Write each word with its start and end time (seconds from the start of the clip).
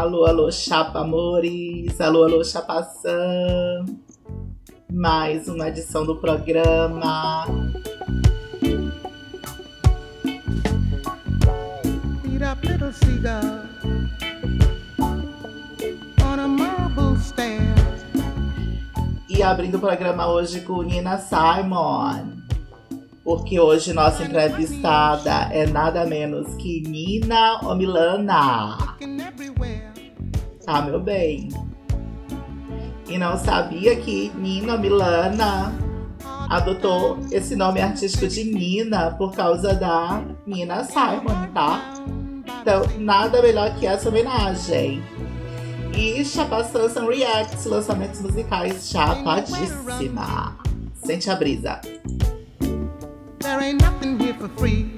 Alô, 0.00 0.24
alô, 0.24 0.50
chapa 0.50 1.00
amores. 1.00 2.00
Alô, 2.00 2.24
alô, 2.24 2.42
chapação. 2.42 3.84
Mais 4.90 5.46
uma 5.46 5.68
edição 5.68 6.06
do 6.06 6.16
programa. 6.16 7.44
E 19.28 19.42
abrindo 19.42 19.74
o 19.74 19.80
programa 19.80 20.28
hoje 20.28 20.62
com 20.62 20.80
Nina 20.80 21.18
Simon. 21.18 22.40
Porque 23.22 23.60
hoje 23.60 23.92
nossa 23.92 24.24
entrevistada 24.24 25.52
é 25.52 25.66
nada 25.66 26.06
menos 26.06 26.54
que 26.54 26.80
Nina 26.88 27.60
Omilana. 27.62 28.89
Tá, 30.70 30.82
meu 30.82 31.00
bem? 31.00 31.48
E 33.08 33.18
não 33.18 33.36
sabia 33.36 33.96
que 33.96 34.30
Nina 34.36 34.76
Omilana 34.76 35.74
adotou 36.48 37.18
esse 37.32 37.56
nome 37.56 37.80
artístico 37.80 38.28
de 38.28 38.44
Nina 38.44 39.10
por 39.18 39.32
causa 39.32 39.74
da 39.74 40.22
Nina 40.46 40.84
Simon, 40.84 41.48
tá? 41.52 41.82
Então, 42.62 42.82
nada 43.00 43.42
melhor 43.42 43.74
que 43.80 43.84
essa 43.84 44.10
homenagem. 44.10 45.02
E 45.92 46.24
Chapação 46.24 46.88
são 46.88 47.08
reacts, 47.08 47.64
lançamentos 47.64 48.20
musicais 48.20 48.88
chapadíssima. 48.88 50.56
Sente 50.94 51.28
a 51.30 51.34
brisa. 51.34 51.80
There 53.40 53.60
ain't 53.60 53.82
nothing 53.82 54.22
here 54.22 54.34
for 54.34 54.48
free. 54.50 54.94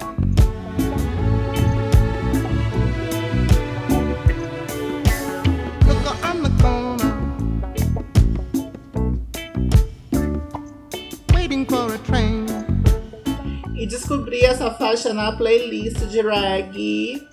Descobri 13.92 14.42
essa 14.42 14.70
faixa 14.70 15.12
na 15.12 15.32
playlist 15.32 15.98
de 16.06 16.22
reggae 16.22 17.28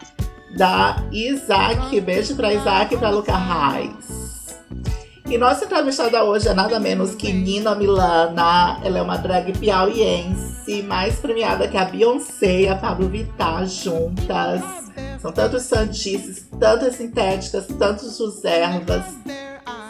da 0.57 0.97
Isaac. 1.11 1.99
Beijo 2.02 2.35
pra 2.35 2.53
Isaac 2.53 2.93
e 2.93 2.97
pra 2.97 3.09
Luca 3.09 3.35
Reis. 3.35 4.59
E 5.25 5.37
nossa 5.37 5.65
entrevistada 5.65 6.23
hoje 6.23 6.49
é 6.49 6.53
nada 6.53 6.80
menos 6.80 7.15
que 7.15 7.31
Nina 7.31 7.75
Milana. 7.75 8.80
Ela 8.83 8.97
é 8.97 9.02
uma 9.02 9.17
drag 9.17 9.57
piauiense, 9.57 10.83
mais 10.83 11.15
premiada 11.15 11.67
que 11.67 11.77
a 11.77 11.85
Beyoncé 11.85 12.61
e 12.61 12.67
a 12.67 12.75
Pablo 12.75 13.07
Vittar 13.07 13.65
juntas. 13.65 14.61
São 15.21 15.31
tantos 15.31 15.63
sandices, 15.63 16.45
tantas 16.59 16.95
sintéticas, 16.95 17.67
tantos 17.77 18.17
Joservas. 18.17 19.05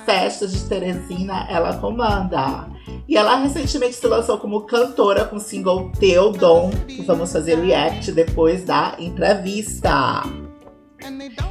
Festas 0.05 0.51
de 0.51 0.63
Teresina, 0.65 1.47
ela 1.49 1.77
comanda. 1.77 2.67
E 3.07 3.17
ela 3.17 3.35
recentemente 3.37 3.95
se 3.95 4.07
lançou 4.07 4.37
como 4.37 4.61
cantora 4.61 5.25
com 5.25 5.37
o 5.37 5.39
single 5.39 5.91
Teu 5.99 6.31
Dom, 6.31 6.71
que 6.87 7.01
vamos 7.01 7.31
fazer 7.31 7.59
react 7.59 8.11
depois 8.11 8.63
da 8.65 8.95
entrevista. 8.99 10.23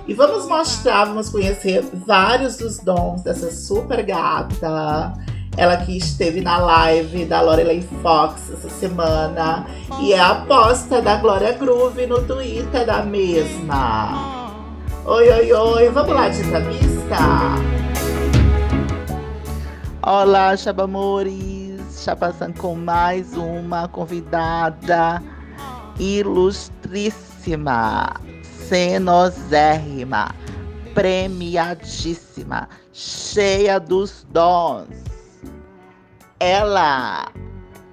E 0.06 0.14
vamos 0.14 0.46
mostrar, 0.46 1.06
vamos 1.06 1.30
conhecer 1.30 1.82
vários 2.06 2.56
dos 2.56 2.78
dons 2.78 3.22
dessa 3.22 3.50
super 3.50 4.02
gata. 4.02 5.12
Ela 5.56 5.76
que 5.78 5.96
esteve 5.96 6.40
na 6.40 6.58
live 6.58 7.24
da 7.24 7.40
Lorelei 7.40 7.82
Fox 8.02 8.50
essa 8.52 8.68
semana. 8.68 9.66
E 10.00 10.12
é 10.12 10.20
a 10.20 10.30
aposta 10.30 11.02
da 11.02 11.16
Glória 11.16 11.52
Groove 11.52 12.06
no 12.06 12.22
Twitter 12.22 12.86
da 12.86 13.02
mesma. 13.02 14.52
Oi, 15.04 15.28
oi, 15.28 15.52
oi, 15.52 15.88
vamos 15.88 16.14
lá 16.14 16.28
de 16.28 16.42
entrevista? 16.42 17.77
Olá, 20.10 20.56
Chabamores! 20.56 22.02
Chapação 22.02 22.50
com 22.50 22.74
mais 22.74 23.36
uma 23.36 23.86
convidada 23.88 25.22
ilustríssima 26.00 28.14
cenozérrima, 28.42 30.34
premiadíssima, 30.94 32.70
cheia 32.90 33.78
dos 33.78 34.26
dons. 34.30 34.88
Ela, 36.40 37.30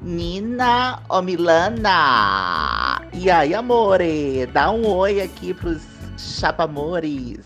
Nina 0.01 1.01
Omilana. 1.09 3.01
E 3.11 3.29
aí, 3.29 3.53
amore? 3.53 4.45
Dá 4.53 4.71
um 4.71 4.87
oi 4.87 5.19
aqui 5.19 5.53
pros 5.53 5.81
chapamores. 6.17 7.41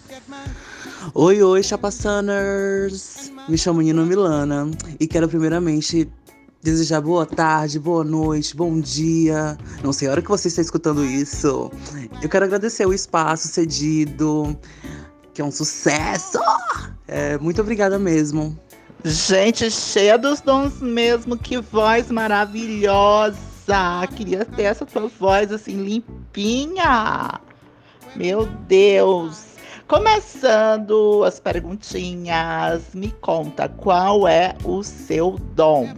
Oi, 1.14 1.42
oi, 1.42 1.64
chapassaners! 1.64 3.32
Me 3.48 3.58
chamo 3.58 3.80
Nina 3.80 4.04
Milana 4.04 4.70
e 5.00 5.08
quero 5.08 5.30
primeiramente 5.30 6.12
desejar 6.62 7.00
boa 7.00 7.26
tarde, 7.26 7.80
boa 7.80 8.04
noite, 8.04 8.54
bom 8.54 8.82
dia. 8.82 9.58
Não 9.82 9.94
sei 9.94 10.08
a 10.08 10.12
hora 10.12 10.22
que 10.22 10.28
você 10.28 10.50
está 10.50 10.62
escutando 10.62 11.06
isso. 11.06 11.72
Eu 12.22 12.28
quero 12.28 12.44
agradecer 12.44 12.86
o 12.86 12.94
espaço 12.94 13.48
cedido, 13.48 14.58
que 15.34 15.42
é 15.42 15.46
um 15.46 15.52
sucesso. 15.52 16.38
É, 17.08 17.38
muito 17.38 17.62
obrigada 17.62 17.98
mesmo. 17.98 18.60
Gente, 19.06 19.72
cheia 19.72 20.18
dos 20.18 20.42
dons 20.42 20.82
mesmo, 20.82 21.38
que 21.38 21.62
voz 21.62 22.12
maravilhosa. 22.12 23.38
Queria 24.18 24.44
ter 24.44 24.64
essa 24.64 24.86
tua 24.86 25.08
voz 25.08 25.52
assim 25.52 25.82
limpinha. 25.82 27.40
Meu 28.18 28.46
Deus. 28.68 29.49
Começando 29.90 31.26
as 31.26 31.38
perguntinhas, 31.40 32.84
me 32.94 33.10
conta 33.10 33.68
qual 33.68 34.28
é 34.28 34.56
o 34.64 34.84
seu 34.84 35.40
dom? 35.56 35.90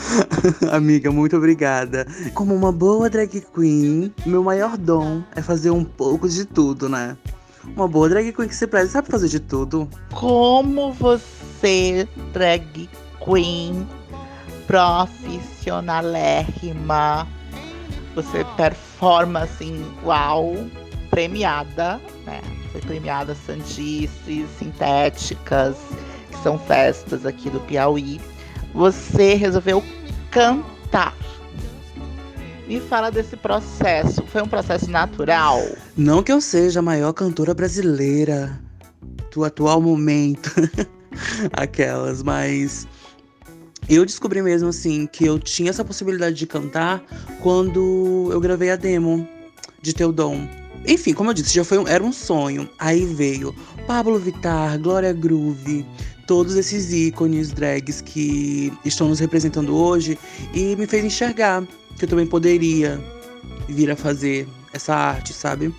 Amiga, 0.72 1.12
muito 1.12 1.36
obrigada. 1.36 2.06
Como 2.32 2.54
uma 2.54 2.72
boa 2.72 3.10
drag 3.10 3.42
queen, 3.54 4.14
meu 4.24 4.42
maior 4.42 4.78
dom 4.78 5.22
é 5.36 5.42
fazer 5.42 5.70
um 5.70 5.84
pouco 5.84 6.26
de 6.26 6.46
tudo, 6.46 6.88
né? 6.88 7.18
Uma 7.76 7.86
boa 7.86 8.08
drag 8.08 8.32
queen 8.32 8.48
que 8.48 8.56
se 8.56 8.66
preze 8.66 8.92
sabe 8.92 9.10
fazer 9.10 9.28
de 9.28 9.40
tudo. 9.40 9.86
Como 10.14 10.94
você, 10.94 12.08
drag 12.32 12.88
queen, 13.22 13.86
profissionalérrima, 14.66 17.28
você 18.14 18.42
performa 18.56 19.40
assim, 19.40 19.84
uau, 20.02 20.56
premiada, 21.10 22.00
né? 22.24 22.40
Foi 22.72 22.80
premiada 22.80 23.34
Sandices, 23.34 24.48
Sintéticas, 24.58 25.76
que 26.30 26.42
são 26.42 26.58
festas 26.58 27.24
aqui 27.24 27.48
do 27.50 27.60
Piauí 27.60 28.20
você 28.74 29.34
resolveu 29.34 29.82
cantar. 30.30 31.16
Me 32.66 32.80
fala 32.80 33.10
desse 33.10 33.36
processo. 33.36 34.22
Foi 34.26 34.42
um 34.42 34.48
processo 34.48 34.90
natural? 34.90 35.60
Não 35.96 36.22
que 36.22 36.30
eu 36.30 36.40
seja 36.40 36.80
a 36.80 36.82
maior 36.82 37.12
cantora 37.12 37.54
brasileira 37.54 38.60
do 39.34 39.44
atual 39.44 39.80
momento. 39.80 40.50
Aquelas, 41.52 42.22
mas 42.22 42.86
eu 43.88 44.04
descobri 44.04 44.42
mesmo 44.42 44.68
assim 44.68 45.06
que 45.06 45.24
eu 45.24 45.38
tinha 45.38 45.70
essa 45.70 45.84
possibilidade 45.84 46.36
de 46.36 46.46
cantar 46.46 47.02
quando 47.42 48.28
eu 48.30 48.40
gravei 48.40 48.70
a 48.70 48.76
demo 48.76 49.26
de 49.80 49.94
Teu 49.94 50.12
Dom. 50.12 50.46
Enfim, 50.86 51.12
como 51.12 51.30
eu 51.30 51.34
disse, 51.34 51.54
já 51.54 51.64
foi 51.64 51.78
um, 51.78 51.86
era 51.86 52.02
um 52.02 52.12
sonho. 52.12 52.68
Aí 52.78 53.04
veio 53.04 53.54
Pablo 53.86 54.18
Vittar, 54.18 54.78
Glória 54.78 55.12
Groove, 55.12 55.84
todos 56.26 56.56
esses 56.56 56.92
ícones 56.92 57.52
drags 57.52 58.00
que 58.00 58.72
estão 58.84 59.08
nos 59.08 59.18
representando 59.18 59.74
hoje 59.74 60.18
e 60.54 60.76
me 60.76 60.86
fez 60.86 61.04
enxergar 61.04 61.66
que 61.98 62.04
eu 62.04 62.08
também 62.08 62.26
poderia 62.26 63.00
vir 63.68 63.90
a 63.90 63.96
fazer 63.96 64.46
essa 64.72 64.94
arte, 64.94 65.32
sabe? 65.32 65.74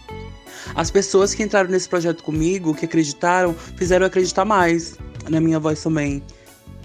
As 0.75 0.91
pessoas 0.91 1.33
que 1.33 1.43
entraram 1.43 1.69
nesse 1.69 1.87
projeto 1.87 2.23
comigo, 2.23 2.75
que 2.75 2.85
acreditaram, 2.85 3.53
fizeram 3.53 4.05
acreditar 4.05 4.45
mais 4.45 4.97
na 5.29 5.39
minha 5.39 5.59
voz 5.59 5.81
também. 5.81 6.21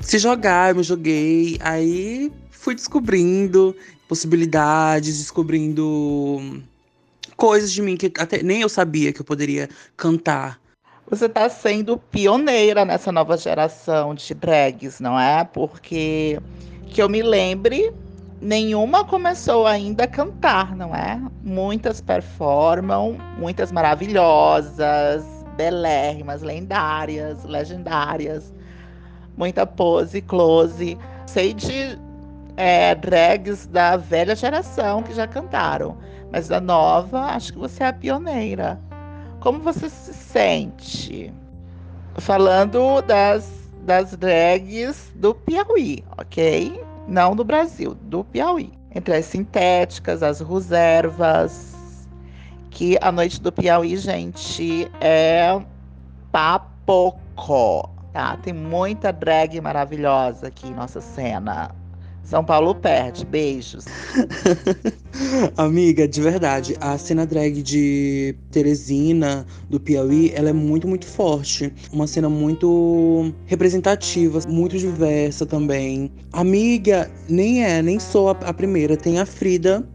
Se 0.00 0.18
jogar, 0.18 0.70
eu 0.70 0.76
me 0.76 0.82
joguei, 0.82 1.58
aí 1.60 2.30
fui 2.50 2.74
descobrindo 2.74 3.74
possibilidades, 4.06 5.18
descobrindo 5.18 6.62
coisas 7.36 7.72
de 7.72 7.82
mim 7.82 7.96
que 7.96 8.12
até 8.18 8.42
nem 8.42 8.62
eu 8.62 8.68
sabia 8.68 9.12
que 9.12 9.20
eu 9.20 9.24
poderia 9.24 9.68
cantar 9.96 10.58
você 11.06 11.26
está 11.26 11.48
sendo 11.50 11.98
pioneira 11.98 12.84
nessa 12.84 13.12
nova 13.12 13.36
geração 13.36 14.14
de 14.14 14.34
drags, 14.34 15.00
não 15.00 15.20
é? 15.20 15.44
Porque 15.44 16.40
que 16.86 17.02
eu 17.02 17.08
me 17.08 17.22
lembre, 17.22 17.92
nenhuma 18.40 19.04
começou 19.04 19.66
ainda 19.66 20.04
a 20.04 20.08
cantar, 20.08 20.74
não 20.74 20.94
é? 20.94 21.20
Muitas 21.42 22.00
performam, 22.00 23.18
muitas 23.36 23.70
maravilhosas, 23.70 25.24
belérrimas, 25.56 26.40
lendárias, 26.40 27.44
legendárias, 27.44 28.52
muita 29.36 29.66
pose, 29.66 30.22
close. 30.22 30.96
Sei 31.26 31.52
de 31.52 31.98
é, 32.56 32.94
drags 32.94 33.66
da 33.66 33.96
velha 33.98 34.34
geração 34.34 35.02
que 35.02 35.12
já 35.12 35.26
cantaram, 35.26 35.98
mas 36.34 36.48
da 36.48 36.60
nova, 36.60 37.26
acho 37.26 37.52
que 37.52 37.58
você 37.60 37.84
é 37.84 37.86
a 37.86 37.92
pioneira. 37.92 38.80
Como 39.38 39.60
você 39.60 39.88
se 39.88 40.12
sente? 40.12 41.32
falando 42.18 43.02
das, 43.02 43.48
das 43.82 44.16
drags 44.16 45.12
do 45.14 45.32
Piauí, 45.32 46.04
ok? 46.18 46.82
Não 47.06 47.36
do 47.36 47.44
Brasil, 47.44 47.94
do 47.94 48.24
Piauí. 48.24 48.72
Entre 48.92 49.14
as 49.14 49.26
sintéticas, 49.26 50.24
as 50.24 50.40
reservas. 50.40 51.72
Que 52.70 52.98
a 53.00 53.12
noite 53.12 53.40
do 53.40 53.52
Piauí, 53.52 53.96
gente, 53.96 54.90
é 55.00 55.60
papocó, 56.32 57.88
tá? 58.12 58.36
Tem 58.38 58.52
muita 58.52 59.12
drag 59.12 59.60
maravilhosa 59.60 60.48
aqui 60.48 60.66
em 60.66 60.74
nossa 60.74 61.00
cena. 61.00 61.70
São 62.24 62.42
Paulo 62.42 62.74
perde. 62.74 63.24
Beijos. 63.26 63.84
Amiga, 65.56 66.08
de 66.08 66.20
verdade, 66.20 66.74
a 66.80 66.96
cena 66.96 67.26
drag 67.26 67.62
de 67.62 68.34
Teresina, 68.50 69.46
do 69.68 69.78
Piauí, 69.78 70.32
ela 70.34 70.48
é 70.48 70.52
muito, 70.52 70.88
muito 70.88 71.06
forte. 71.06 71.72
Uma 71.92 72.06
cena 72.06 72.28
muito 72.28 73.32
representativa, 73.46 74.40
muito 74.48 74.78
diversa 74.78 75.44
também. 75.44 76.10
Amiga, 76.32 77.10
nem 77.28 77.62
é, 77.62 77.82
nem 77.82 78.00
sou 78.00 78.30
a, 78.30 78.32
a 78.32 78.52
primeira. 78.52 78.96
Tem 78.96 79.20
a 79.20 79.26
Frida, 79.26 79.86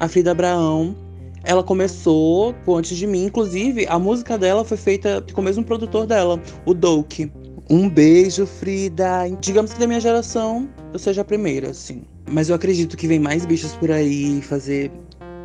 a 0.00 0.08
Frida 0.08 0.30
Abraão. 0.30 0.96
Ela 1.44 1.62
começou 1.62 2.54
antes 2.66 2.96
de 2.96 3.06
mim, 3.06 3.26
inclusive 3.26 3.86
a 3.86 3.98
música 4.00 4.36
dela 4.36 4.64
foi 4.64 4.76
feita 4.76 5.24
com 5.32 5.40
o 5.40 5.44
mesmo 5.44 5.62
produtor 5.62 6.04
dela, 6.04 6.42
o 6.64 6.74
Doke. 6.74 7.30
Um 7.68 7.88
beijo, 7.88 8.46
Frida. 8.46 9.28
Digamos 9.40 9.72
que 9.72 9.80
da 9.80 9.86
minha 9.86 10.00
geração 10.00 10.68
eu 10.92 10.98
seja 10.98 11.22
a 11.22 11.24
primeira, 11.24 11.70
assim. 11.70 12.02
Mas 12.30 12.48
eu 12.48 12.54
acredito 12.54 12.96
que 12.96 13.08
vem 13.08 13.18
mais 13.18 13.44
bichos 13.44 13.74
por 13.74 13.90
aí 13.90 14.40
fazer 14.40 14.90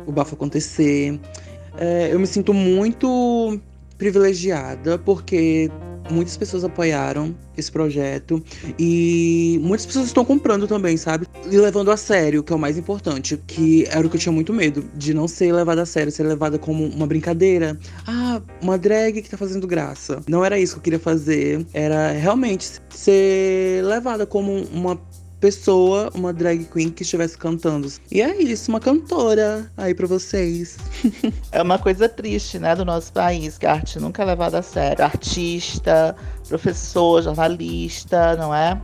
o 0.06 0.12
bafo 0.12 0.34
acontecer. 0.34 1.20
É, 1.76 2.10
eu 2.12 2.20
me 2.20 2.26
sinto 2.26 2.54
muito 2.54 3.60
privilegiada 4.02 4.98
porque 4.98 5.70
muitas 6.10 6.36
pessoas 6.36 6.64
apoiaram 6.64 7.34
esse 7.56 7.70
projeto 7.70 8.42
e 8.76 9.60
muitas 9.62 9.86
pessoas 9.86 10.06
estão 10.06 10.24
comprando 10.24 10.66
também, 10.66 10.96
sabe? 10.96 11.26
E 11.48 11.56
levando 11.56 11.90
a 11.90 11.96
sério, 11.96 12.42
que 12.42 12.52
é 12.52 12.56
o 12.56 12.58
mais 12.58 12.76
importante, 12.76 13.36
que 13.46 13.86
era 13.88 14.04
o 14.04 14.10
que 14.10 14.16
eu 14.16 14.20
tinha 14.20 14.32
muito 14.32 14.52
medo, 14.52 14.84
de 14.96 15.14
não 15.14 15.28
ser 15.28 15.52
levada 15.52 15.82
a 15.82 15.86
sério, 15.86 16.10
ser 16.10 16.24
levada 16.24 16.58
como 16.58 16.84
uma 16.86 17.06
brincadeira. 17.06 17.78
Ah, 18.06 18.42
uma 18.60 18.76
drag 18.76 19.22
que 19.22 19.30
tá 19.30 19.36
fazendo 19.36 19.66
graça. 19.66 20.20
Não 20.28 20.44
era 20.44 20.58
isso 20.58 20.74
que 20.74 20.78
eu 20.78 20.82
queria 20.82 20.98
fazer, 20.98 21.64
era 21.72 22.10
realmente 22.10 22.68
ser 22.90 23.84
levada 23.84 24.26
como 24.26 24.64
uma 24.72 24.98
pessoa, 25.42 26.08
uma 26.14 26.32
drag 26.32 26.64
queen 26.66 26.88
que 26.88 27.02
estivesse 27.02 27.36
cantando. 27.36 27.92
E 28.12 28.22
é 28.22 28.40
isso, 28.40 28.70
uma 28.70 28.78
cantora 28.78 29.68
aí 29.76 29.92
para 29.92 30.06
vocês. 30.06 30.78
é 31.50 31.60
uma 31.60 31.80
coisa 31.80 32.08
triste, 32.08 32.60
né, 32.60 32.76
do 32.76 32.84
nosso 32.84 33.12
país, 33.12 33.58
que 33.58 33.66
a 33.66 33.72
arte 33.72 33.98
nunca 33.98 34.22
é 34.22 34.26
levada 34.26 34.60
a 34.60 34.62
sério. 34.62 35.04
Artista, 35.04 36.14
professor, 36.48 37.20
jornalista, 37.22 38.36
não 38.36 38.54
é? 38.54 38.80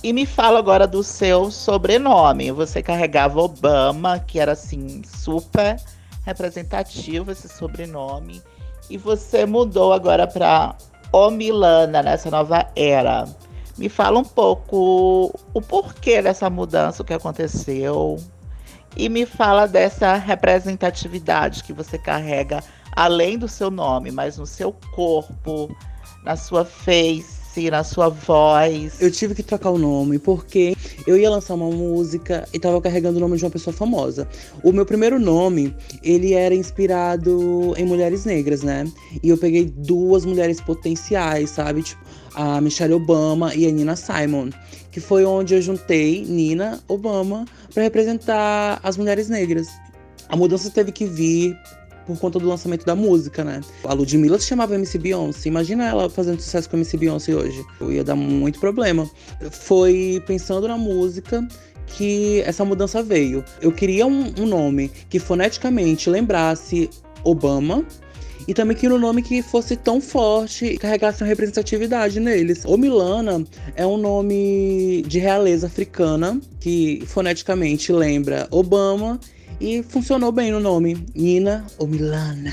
E 0.00 0.12
me 0.12 0.24
fala 0.24 0.60
agora 0.60 0.86
do 0.86 1.02
seu 1.02 1.50
sobrenome. 1.50 2.52
Você 2.52 2.80
carregava 2.80 3.40
Obama, 3.40 4.20
que 4.20 4.38
era 4.38 4.52
assim, 4.52 5.02
super 5.04 5.80
representativo 6.24 7.32
esse 7.32 7.48
sobrenome. 7.48 8.40
E 8.88 8.96
você 8.96 9.44
mudou 9.44 9.92
agora 9.92 10.28
para 10.28 10.76
Omilana 11.10 12.04
nessa 12.04 12.30
nova 12.30 12.70
era. 12.76 13.26
Me 13.78 13.88
fala 13.88 14.18
um 14.18 14.24
pouco 14.24 15.32
o 15.54 15.62
porquê 15.62 16.20
dessa 16.20 16.50
mudança, 16.50 17.02
o 17.02 17.04
que 17.04 17.14
aconteceu. 17.14 18.16
E 18.96 19.08
me 19.08 19.24
fala 19.24 19.66
dessa 19.66 20.14
representatividade 20.14 21.62
que 21.62 21.72
você 21.72 21.96
carrega, 21.96 22.62
além 22.96 23.38
do 23.38 23.46
seu 23.46 23.70
nome, 23.70 24.10
mas 24.10 24.36
no 24.36 24.46
seu 24.46 24.74
corpo, 24.92 25.74
na 26.24 26.34
sua 26.36 26.64
face, 26.64 27.70
na 27.70 27.84
sua 27.84 28.08
voz. 28.08 29.00
Eu 29.00 29.12
tive 29.12 29.36
que 29.36 29.42
trocar 29.44 29.70
o 29.70 29.78
nome 29.78 30.18
porque 30.18 30.76
eu 31.08 31.16
ia 31.16 31.30
lançar 31.30 31.54
uma 31.54 31.70
música 31.70 32.46
e 32.52 32.58
tava 32.58 32.78
carregando 32.82 33.16
o 33.16 33.20
nome 33.20 33.38
de 33.38 33.44
uma 33.44 33.50
pessoa 33.50 33.72
famosa. 33.72 34.28
O 34.62 34.72
meu 34.72 34.84
primeiro 34.84 35.18
nome, 35.18 35.74
ele 36.02 36.34
era 36.34 36.54
inspirado 36.54 37.72
em 37.78 37.86
mulheres 37.86 38.26
negras, 38.26 38.62
né? 38.62 38.86
E 39.22 39.30
eu 39.30 39.38
peguei 39.38 39.64
duas 39.64 40.26
mulheres 40.26 40.60
potenciais, 40.60 41.48
sabe? 41.48 41.82
Tipo, 41.82 42.04
a 42.34 42.60
Michelle 42.60 42.92
Obama 42.92 43.54
e 43.54 43.66
a 43.66 43.70
Nina 43.70 43.96
Simon, 43.96 44.50
que 44.90 45.00
foi 45.00 45.24
onde 45.24 45.54
eu 45.54 45.62
juntei 45.62 46.26
Nina 46.26 46.78
Obama 46.86 47.46
para 47.72 47.84
representar 47.84 48.78
as 48.82 48.98
mulheres 48.98 49.30
negras. 49.30 49.66
A 50.28 50.36
mudança 50.36 50.68
teve 50.68 50.92
que 50.92 51.06
vir 51.06 51.56
por 52.08 52.18
conta 52.18 52.38
do 52.38 52.48
lançamento 52.48 52.86
da 52.86 52.96
música, 52.96 53.44
né? 53.44 53.60
A 53.84 53.92
Ludmilla 53.92 54.38
se 54.38 54.46
chamava 54.46 54.74
MC 54.74 54.98
Beyoncé. 54.98 55.50
Imagina 55.50 55.86
ela 55.86 56.08
fazendo 56.08 56.40
sucesso 56.40 56.70
com 56.70 56.76
MC 56.78 56.96
Beyoncé 56.96 57.34
hoje. 57.34 57.62
Ia 57.82 58.02
dar 58.02 58.16
muito 58.16 58.58
problema. 58.58 59.08
Foi 59.50 60.22
pensando 60.26 60.66
na 60.66 60.78
música 60.78 61.46
que 61.86 62.40
essa 62.46 62.64
mudança 62.64 63.02
veio. 63.02 63.44
Eu 63.60 63.70
queria 63.70 64.06
um, 64.06 64.32
um 64.38 64.46
nome 64.46 64.90
que 65.10 65.18
foneticamente 65.18 66.08
lembrasse 66.08 66.88
Obama, 67.22 67.84
e 68.46 68.54
também 68.54 68.74
queria 68.74 68.96
um 68.96 68.98
nome 68.98 69.20
que 69.20 69.42
fosse 69.42 69.76
tão 69.76 70.00
forte 70.00 70.64
e 70.64 70.78
carregasse 70.78 71.22
uma 71.22 71.28
representatividade 71.28 72.18
neles. 72.18 72.64
O 72.64 72.78
Milana 72.78 73.44
é 73.76 73.86
um 73.86 73.98
nome 73.98 75.04
de 75.06 75.18
realeza 75.18 75.66
africana 75.66 76.40
que 76.58 77.02
foneticamente 77.06 77.92
lembra 77.92 78.48
Obama 78.50 79.20
e 79.60 79.82
funcionou 79.82 80.32
bem 80.32 80.50
no 80.50 80.60
nome. 80.60 81.06
Nina 81.14 81.66
ou 81.78 81.86
Milana. 81.86 82.52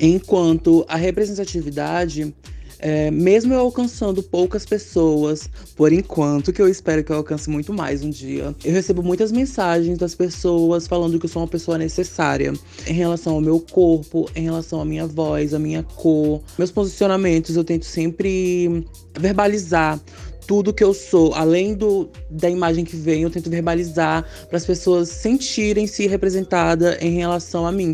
Enquanto 0.00 0.84
a 0.88 0.96
representatividade 0.96 2.34
é, 2.80 3.10
mesmo 3.10 3.52
eu 3.52 3.60
alcançando 3.60 4.22
poucas 4.22 4.64
pessoas, 4.64 5.50
por 5.74 5.92
enquanto, 5.92 6.52
que 6.52 6.62
eu 6.62 6.68
espero 6.68 7.02
que 7.02 7.10
eu 7.10 7.16
alcance 7.16 7.50
muito 7.50 7.72
mais 7.72 8.04
um 8.04 8.10
dia, 8.10 8.54
eu 8.64 8.72
recebo 8.72 9.02
muitas 9.02 9.32
mensagens 9.32 9.98
das 9.98 10.14
pessoas 10.14 10.86
falando 10.86 11.18
que 11.18 11.26
eu 11.26 11.30
sou 11.30 11.42
uma 11.42 11.48
pessoa 11.48 11.76
necessária 11.76 12.52
em 12.86 12.92
relação 12.92 13.34
ao 13.34 13.40
meu 13.40 13.58
corpo, 13.58 14.30
em 14.34 14.44
relação 14.44 14.80
à 14.80 14.84
minha 14.84 15.06
voz, 15.06 15.52
à 15.54 15.58
minha 15.58 15.82
cor, 15.82 16.40
meus 16.56 16.70
posicionamentos. 16.70 17.56
Eu 17.56 17.64
tento 17.64 17.84
sempre 17.84 18.86
verbalizar 19.18 20.00
tudo 20.48 20.72
que 20.72 20.82
eu 20.82 20.94
sou, 20.94 21.34
além 21.34 21.74
do, 21.74 22.08
da 22.30 22.48
imagem 22.48 22.82
que 22.82 22.96
vem, 22.96 23.22
eu 23.22 23.30
tento 23.30 23.50
verbalizar 23.50 24.24
para 24.48 24.56
as 24.56 24.64
pessoas 24.64 25.10
sentirem-se 25.10 26.06
representadas 26.06 26.96
em 27.02 27.18
relação 27.18 27.66
a 27.66 27.70
mim. 27.70 27.92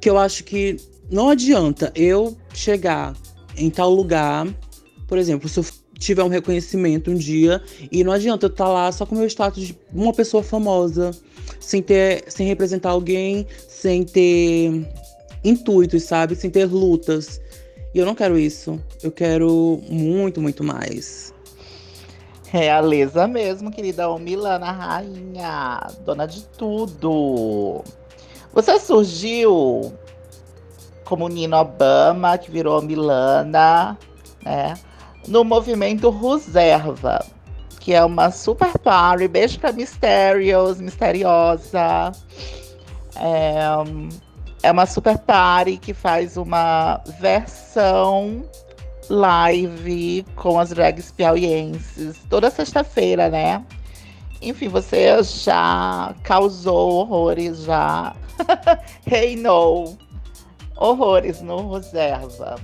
Que 0.00 0.08
eu 0.08 0.16
acho 0.16 0.44
que 0.44 0.76
não 1.10 1.28
adianta 1.28 1.92
eu 1.96 2.36
chegar 2.54 3.16
em 3.56 3.68
tal 3.68 3.92
lugar. 3.92 4.46
Por 5.08 5.18
exemplo, 5.18 5.48
se 5.48 5.58
eu 5.58 5.66
tiver 5.98 6.22
um 6.22 6.28
reconhecimento 6.28 7.10
um 7.10 7.16
dia 7.16 7.60
e 7.90 8.04
não 8.04 8.12
adianta 8.12 8.46
eu 8.46 8.50
estar 8.50 8.66
tá 8.66 8.70
lá 8.70 8.92
só 8.92 9.04
com 9.04 9.16
o 9.16 9.18
meu 9.18 9.26
status 9.26 9.66
de 9.66 9.76
uma 9.92 10.12
pessoa 10.12 10.40
famosa, 10.40 11.10
sem 11.58 11.82
ter, 11.82 12.22
sem 12.28 12.46
representar 12.46 12.90
alguém, 12.90 13.44
sem 13.66 14.04
ter 14.04 14.86
intuitos, 15.42 16.04
sabe? 16.04 16.36
Sem 16.36 16.48
ter 16.48 16.66
lutas. 16.66 17.40
E 17.92 17.98
eu 17.98 18.06
não 18.06 18.14
quero 18.14 18.38
isso. 18.38 18.80
Eu 19.02 19.10
quero 19.10 19.80
muito, 19.90 20.40
muito 20.40 20.62
mais. 20.62 21.36
Realeza 22.50 23.28
mesmo, 23.28 23.70
querida 23.70 24.08
Milana, 24.18 24.72
rainha, 24.72 25.86
dona 26.00 26.26
de 26.26 26.46
tudo. 26.46 27.84
Você 28.54 28.80
surgiu 28.80 29.92
como 31.04 31.28
Nina 31.28 31.60
Obama, 31.60 32.38
que 32.38 32.50
virou 32.50 32.80
Milana, 32.80 33.98
né? 34.42 34.74
No 35.26 35.44
movimento 35.44 36.08
Reserva, 36.08 37.22
que 37.80 37.92
é 37.92 38.02
uma 38.02 38.30
super 38.30 38.78
party. 38.78 39.28
Beijo 39.28 39.60
pra 39.60 39.70
Mysterious, 39.70 40.80
Misteriosa. 40.80 42.12
É, 43.14 43.58
é 44.62 44.72
uma 44.72 44.86
super 44.86 45.18
party 45.18 45.76
que 45.76 45.92
faz 45.92 46.38
uma 46.38 47.02
versão 47.20 48.42
live 49.08 50.24
com 50.36 50.58
as 50.58 50.70
drags 50.70 51.10
piauienses 51.12 52.18
toda 52.28 52.50
sexta-feira, 52.50 53.28
né? 53.28 53.64
Enfim, 54.40 54.68
você 54.68 55.22
já 55.22 56.14
causou 56.22 57.00
horrores, 57.00 57.64
já 57.64 58.14
reinou 59.06 59.98
horrores 60.76 61.40
no 61.40 61.74
reserva. 61.74 62.56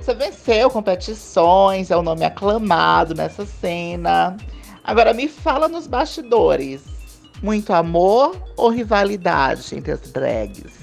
Você 0.00 0.14
venceu 0.14 0.70
competições, 0.70 1.90
é 1.90 1.96
um 1.96 2.02
nome 2.02 2.24
aclamado 2.24 3.14
nessa 3.14 3.44
cena. 3.44 4.36
Agora 4.82 5.12
me 5.12 5.28
fala 5.28 5.68
nos 5.68 5.86
bastidores. 5.86 6.82
Muito 7.42 7.72
amor 7.72 8.34
ou 8.56 8.70
rivalidade 8.70 9.76
entre 9.76 9.92
as 9.92 10.00
drags? 10.10 10.77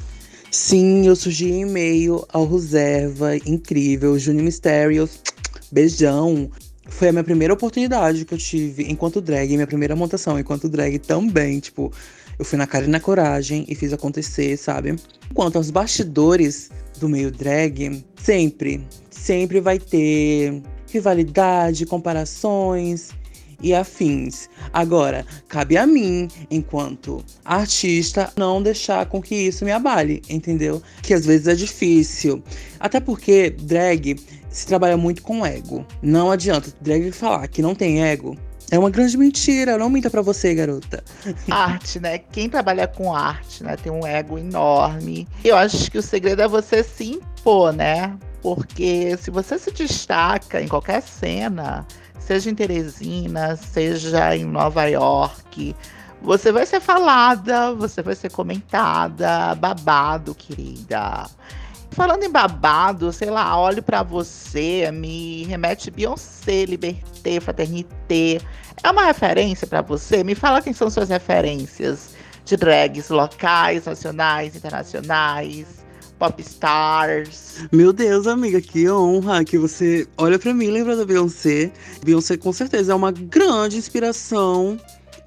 Sim, 0.58 1.06
eu 1.06 1.18
surgi 1.18 1.52
em 1.52 1.66
meio 1.66 2.26
ao 2.32 2.48
reserva 2.48 3.36
incrível, 3.36 4.18
Júnior 4.18 4.46
Mysterious. 4.46 5.20
Beijão. 5.70 6.50
Foi 6.88 7.10
a 7.10 7.12
minha 7.12 7.26
primeira 7.26 7.54
oportunidade 7.54 8.24
que 8.24 8.34
eu 8.34 8.38
tive 8.38 8.90
enquanto 8.90 9.20
drag, 9.20 9.50
minha 9.50 9.68
primeira 9.68 9.98
montação 9.98 10.40
enquanto 10.40 10.70
drag 10.70 10.98
também, 11.00 11.60
tipo, 11.60 11.92
eu 12.40 12.46
fui 12.46 12.58
na 12.58 12.66
cara 12.66 12.86
e 12.86 12.88
na 12.88 13.02
coragem 13.02 13.66
e 13.68 13.76
fiz 13.76 13.92
acontecer, 13.92 14.56
sabe? 14.56 14.96
Quanto 15.34 15.58
aos 15.58 15.70
bastidores 15.70 16.70
do 17.02 17.10
meio 17.10 17.32
drag, 17.32 18.06
sempre, 18.16 18.82
sempre 19.12 19.60
vai 19.60 19.78
ter 19.78 20.64
rivalidade, 20.90 21.86
comparações 21.86 23.10
e 23.66 23.74
afins. 23.74 24.48
Agora, 24.72 25.26
cabe 25.50 25.76
a 25.76 25.88
mim, 25.88 26.28
enquanto 26.52 27.26
artista, 27.44 28.32
não 28.38 28.62
deixar 28.62 29.08
com 29.08 29.20
que 29.20 29.34
isso 29.34 29.66
me 29.66 29.72
abale, 29.72 30.22
entendeu? 30.30 30.84
Que 31.02 31.16
às 31.16 31.26
vezes 31.26 31.48
é 31.48 31.56
difícil. 31.56 32.44
Até 32.80 33.00
porque 33.00 33.50
drag 33.50 34.18
se 34.50 34.68
trabalha 34.68 34.96
muito 34.96 35.24
com 35.24 35.44
ego. 35.44 35.84
Não 36.00 36.30
adianta 36.30 36.72
drag 36.80 37.12
falar 37.12 37.48
que 37.48 37.64
não 37.64 37.74
tem 37.74 38.04
ego. 38.04 38.38
É 38.70 38.78
uma 38.78 38.92
grande 38.92 39.18
mentira, 39.18 39.78
não 39.80 39.90
minta 39.90 40.12
para 40.12 40.22
você, 40.22 40.54
garota. 40.54 41.04
Arte, 41.50 42.00
né? 42.00 42.20
Quem 42.20 42.48
trabalha 42.48 42.88
com 42.88 43.14
arte, 43.14 43.64
né, 43.64 43.76
tem 43.78 43.92
um 43.92 44.06
ego 44.06 44.38
enorme. 44.38 45.28
Eu 45.44 45.56
acho 45.56 45.90
que 45.90 45.98
o 45.98 46.04
segredo 46.04 46.42
é 46.42 46.48
você 46.48 46.84
se 46.84 47.14
impor, 47.14 47.74
né? 47.74 48.16
Porque 48.42 49.18
se 49.18 49.32
você 49.32 49.58
se 49.58 49.72
destaca 49.72 50.62
em 50.62 50.68
qualquer 50.68 51.02
cena, 51.02 51.86
seja 52.20 52.50
em 52.50 52.56
Teresina, 52.56 53.56
seja 53.56 54.36
em 54.36 54.46
Nova 54.46 54.86
York, 54.86 55.76
você 56.22 56.52
vai 56.52 56.66
ser 56.66 56.80
falada, 56.80 57.74
você 57.74 58.02
vai 58.02 58.16
ser 58.16 58.32
comentada, 58.32 59.54
babado, 59.56 60.34
querida. 60.34 61.30
Falando 61.92 62.24
em 62.24 62.32
babado, 62.32 63.14
sei 63.14 63.30
lá, 63.30 63.58
olho 63.58 63.82
para 63.82 64.04
você, 64.04 64.92
me 64.92 65.46
remete 65.46 65.92
Beyoncé, 65.92 66.66
Liberté, 66.66 67.40
Fraternité. 67.40 68.42
É 68.84 68.92
uma 68.92 69.06
referência 69.06 69.68
para 69.68 69.82
você? 69.82 70.24
Me 70.24 70.36
fala 70.36 70.62
quem 70.62 70.74
são 70.74 70.90
suas 70.90 71.10
referências 71.10 72.16
de 72.44 72.58
drags 72.58 73.10
locais, 73.10 73.86
nacionais, 73.86 74.56
internacionais 74.56 75.85
pop 76.18 76.42
stars. 76.42 77.68
Meu 77.72 77.92
Deus, 77.92 78.28
amiga, 78.28 78.62
que 78.62 78.90
honra 78.90 79.44
que 79.44 79.58
você 79.58 80.08
olha 80.18 80.40
para 80.40 80.54
mim 80.54 80.66
e 80.66 80.72
lembra 80.72 80.96
da 80.96 81.06
Beyoncé. 81.06 81.72
Beyoncé 82.04 82.38
com 82.38 82.52
certeza 82.54 82.92
é 82.92 82.96
uma 82.96 83.12
grande 83.12 83.78
inspiração 83.78 84.80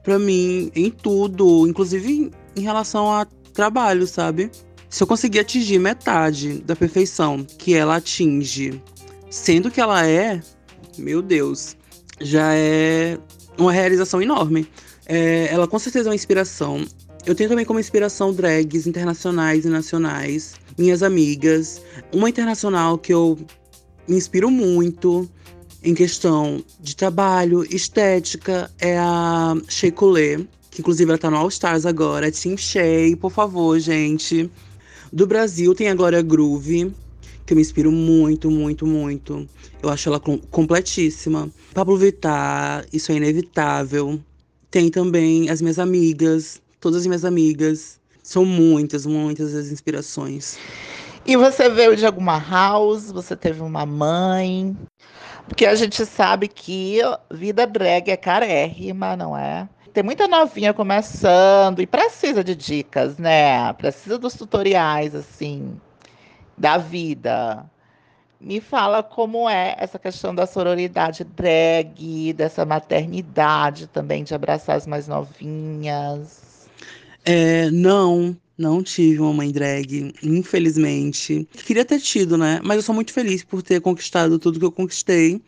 para 0.02 0.18
mim 0.18 0.70
em 0.74 0.90
tudo, 0.90 1.66
inclusive 1.66 2.30
em 2.56 2.60
relação 2.60 3.12
a 3.12 3.26
trabalho, 3.52 4.06
sabe? 4.06 4.50
Se 4.88 5.02
eu 5.02 5.06
conseguir 5.06 5.40
atingir 5.40 5.78
metade 5.78 6.60
da 6.60 6.74
perfeição 6.74 7.44
que 7.58 7.74
ela 7.74 7.96
atinge, 7.96 8.82
sendo 9.30 9.70
que 9.70 9.80
ela 9.80 10.06
é, 10.06 10.40
meu 10.96 11.20
Deus, 11.20 11.76
já 12.20 12.54
é 12.54 13.18
uma 13.58 13.72
realização 13.72 14.22
enorme. 14.22 14.66
É, 15.06 15.48
ela 15.50 15.66
com 15.66 15.78
certeza 15.78 16.08
é 16.08 16.10
uma 16.10 16.14
inspiração. 16.14 16.84
Eu 17.26 17.34
tenho 17.34 17.50
também 17.50 17.64
como 17.64 17.78
inspiração 17.78 18.32
drags 18.32 18.86
internacionais 18.86 19.66
e 19.66 19.68
nacionais, 19.68 20.54
minhas 20.78 21.02
amigas. 21.02 21.82
Uma 22.12 22.28
internacional 22.30 22.96
que 22.96 23.12
eu 23.12 23.36
me 24.06 24.16
inspiro 24.16 24.50
muito 24.50 25.28
em 25.82 25.94
questão 25.94 26.64
de 26.80 26.96
trabalho, 26.96 27.64
estética, 27.74 28.70
é 28.78 28.98
a 28.98 29.54
Shea 29.68 29.92
Coulee, 29.92 30.48
que 30.70 30.80
inclusive 30.80 31.10
ela 31.10 31.18
tá 31.18 31.30
no 31.30 31.36
All 31.36 31.48
Stars 31.48 31.86
agora. 31.86 32.32
Team 32.32 32.56
Shea, 32.56 33.16
por 33.16 33.30
favor, 33.30 33.78
gente. 33.78 34.50
Do 35.12 35.26
Brasil 35.26 35.74
tem 35.74 35.88
a 35.88 36.22
Groove, 36.22 36.92
que 37.46 37.52
eu 37.52 37.56
me 37.56 37.62
inspiro 37.62 37.90
muito, 37.90 38.50
muito, 38.50 38.86
muito. 38.86 39.48
Eu 39.82 39.88
acho 39.88 40.08
ela 40.08 40.20
completíssima. 40.20 41.48
Pablo 41.72 41.96
Vittar, 41.96 42.86
isso 42.92 43.12
é 43.12 43.16
inevitável. 43.16 44.20
Tem 44.70 44.90
também 44.90 45.48
as 45.48 45.62
minhas 45.62 45.78
amigas, 45.78 46.60
todas 46.80 47.00
as 47.00 47.06
minhas 47.06 47.24
amigas. 47.24 47.97
São 48.28 48.44
muitas, 48.44 49.06
muitas 49.06 49.54
as 49.54 49.68
inspirações. 49.68 50.58
E 51.24 51.34
você 51.34 51.70
veio 51.70 51.96
de 51.96 52.04
alguma 52.04 52.38
house? 52.38 53.10
Você 53.10 53.34
teve 53.34 53.62
uma 53.62 53.86
mãe? 53.86 54.76
Porque 55.46 55.64
a 55.64 55.74
gente 55.74 56.04
sabe 56.04 56.46
que 56.46 56.98
vida 57.30 57.66
drag 57.66 58.10
é 58.10 58.18
carérrima, 58.18 59.16
não 59.16 59.34
é? 59.34 59.66
Tem 59.94 60.02
muita 60.02 60.28
novinha 60.28 60.74
começando 60.74 61.80
e 61.80 61.86
precisa 61.86 62.44
de 62.44 62.54
dicas, 62.54 63.16
né? 63.16 63.72
Precisa 63.72 64.18
dos 64.18 64.34
tutoriais, 64.34 65.14
assim, 65.14 65.80
da 66.54 66.76
vida. 66.76 67.64
Me 68.38 68.60
fala 68.60 69.02
como 69.02 69.48
é 69.48 69.74
essa 69.78 69.98
questão 69.98 70.34
da 70.34 70.46
sororidade 70.46 71.24
drag, 71.24 72.34
dessa 72.34 72.66
maternidade 72.66 73.86
também, 73.86 74.22
de 74.22 74.34
abraçar 74.34 74.76
as 74.76 74.86
mais 74.86 75.08
novinhas. 75.08 76.47
É, 77.30 77.70
não, 77.70 78.34
não 78.56 78.82
tive 78.82 79.20
uma 79.20 79.34
mãe 79.34 79.52
drag, 79.52 80.14
infelizmente. 80.22 81.46
Queria 81.66 81.84
ter 81.84 82.00
tido, 82.00 82.38
né? 82.38 82.58
Mas 82.64 82.76
eu 82.76 82.82
sou 82.82 82.94
muito 82.94 83.12
feliz 83.12 83.44
por 83.44 83.62
ter 83.62 83.82
conquistado 83.82 84.38
tudo 84.38 84.58
que 84.58 84.64
eu 84.64 84.72
conquistei. 84.72 85.38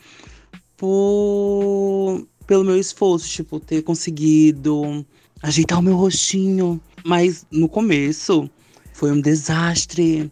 Por... 0.76 2.28
Pelo 2.46 2.64
meu 2.64 2.78
esforço, 2.78 3.26
tipo, 3.30 3.58
ter 3.58 3.80
conseguido 3.80 5.06
ajeitar 5.42 5.78
o 5.78 5.82
meu 5.82 5.96
rostinho. 5.96 6.78
Mas 7.02 7.46
no 7.50 7.66
começo 7.66 8.50
foi 8.92 9.10
um 9.10 9.20
desastre. 9.22 10.30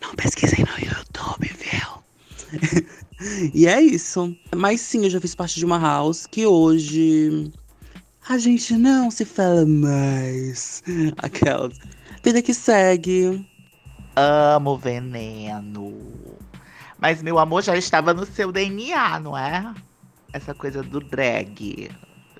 Não 0.00 0.14
pesquisem 0.14 0.64
no 0.64 0.82
YouTube, 0.82 1.50
viu? 1.60 3.50
e 3.52 3.66
é 3.66 3.82
isso. 3.82 4.34
Mas 4.56 4.80
sim, 4.80 5.04
eu 5.04 5.10
já 5.10 5.20
fiz 5.20 5.34
parte 5.34 5.58
de 5.58 5.64
uma 5.66 5.78
house 5.78 6.24
que 6.24 6.46
hoje 6.46 7.52
a 8.28 8.38
gente 8.38 8.76
não 8.76 9.10
se 9.10 9.24
fala 9.24 9.64
mais. 9.64 10.82
Aquela. 11.18 11.70
Vida 12.22 12.42
que 12.42 12.52
segue. 12.52 13.46
Amo 14.16 14.76
veneno. 14.76 15.94
Mas 16.98 17.22
meu 17.22 17.38
amor 17.38 17.62
já 17.62 17.76
estava 17.76 18.12
no 18.12 18.26
seu 18.26 18.50
DNA, 18.50 19.20
não 19.20 19.36
é? 19.36 19.72
Essa 20.32 20.54
coisa 20.54 20.82
do 20.82 20.98
drag. 21.00 21.90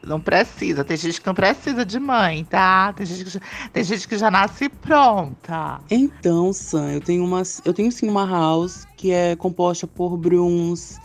Não 0.02 0.20
precisa. 0.20 0.84
Tem 0.84 0.96
gente 0.96 1.20
que 1.20 1.26
não 1.26 1.34
precisa 1.34 1.84
de 1.84 1.98
mãe, 2.00 2.44
tá? 2.44 2.92
Tem 2.92 3.06
gente 3.06 3.24
que 3.24 3.30
já, 3.30 3.40
tem 3.72 3.84
gente 3.84 4.08
que 4.08 4.18
já 4.18 4.30
nasce 4.30 4.68
pronta. 4.68 5.80
Então, 5.90 6.52
Sam, 6.52 6.92
eu 6.94 7.00
tenho 7.00 7.24
uma, 7.24 7.42
eu 7.64 7.72
tenho 7.72 7.92
sim 7.92 8.08
uma 8.08 8.26
house 8.26 8.86
que 8.96 9.12
é 9.12 9.36
composta 9.36 9.86
por 9.86 10.16
Bruns, 10.16 10.98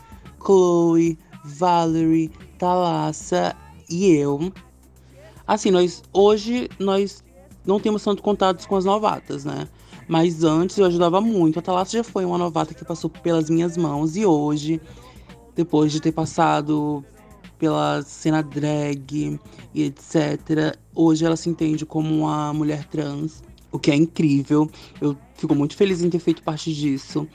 Chloe, 0.44 1.20
Valerie, 1.44 2.30
Thalassa 2.58 3.56
e 3.90 4.08
eu. 4.08 4.52
Assim, 5.46 5.72
nós 5.72 6.04
hoje 6.14 6.70
nós 6.80 7.24
não 7.66 7.80
temos 7.80 8.04
tanto 8.04 8.22
contatos 8.24 8.66
com 8.66 8.76
as 8.76 8.86
novatas, 8.86 9.46
né? 9.46 9.68
Mas 10.08 10.44
antes 10.44 10.78
eu 10.78 10.86
ajudava 10.86 11.22
muito. 11.22 11.60
A 11.60 11.62
Thalassa 11.62 11.98
já 11.98 12.04
foi 12.04 12.26
uma 12.26 12.38
novata 12.38 12.74
que 12.74 12.84
passou 12.84 13.10
pelas 13.10 13.50
minhas 13.50 13.78
mãos 13.78 14.16
e 14.16 14.26
hoje, 14.26 14.82
depois 15.56 15.92
de 15.92 16.00
ter 16.00 16.12
passado 16.12 17.04
pela 17.58 18.02
cena 18.02 18.42
drag 18.42 19.40
e 19.74 19.84
etc. 19.84 20.76
Hoje 20.96 21.24
ela 21.24 21.36
se 21.36 21.50
entende 21.50 21.86
como 21.86 22.14
uma 22.14 22.52
mulher 22.52 22.86
trans, 22.86 23.44
o 23.72 23.78
que 23.78 23.92
é 23.92 23.96
incrível. 23.96 24.70
Eu 25.00 25.16
fico 25.36 25.54
muito 25.54 25.76
feliz 25.76 26.02
em 26.02 26.10
ter 26.10 26.20
feito 26.20 26.42
parte 26.42 26.74
disso. 26.74 27.28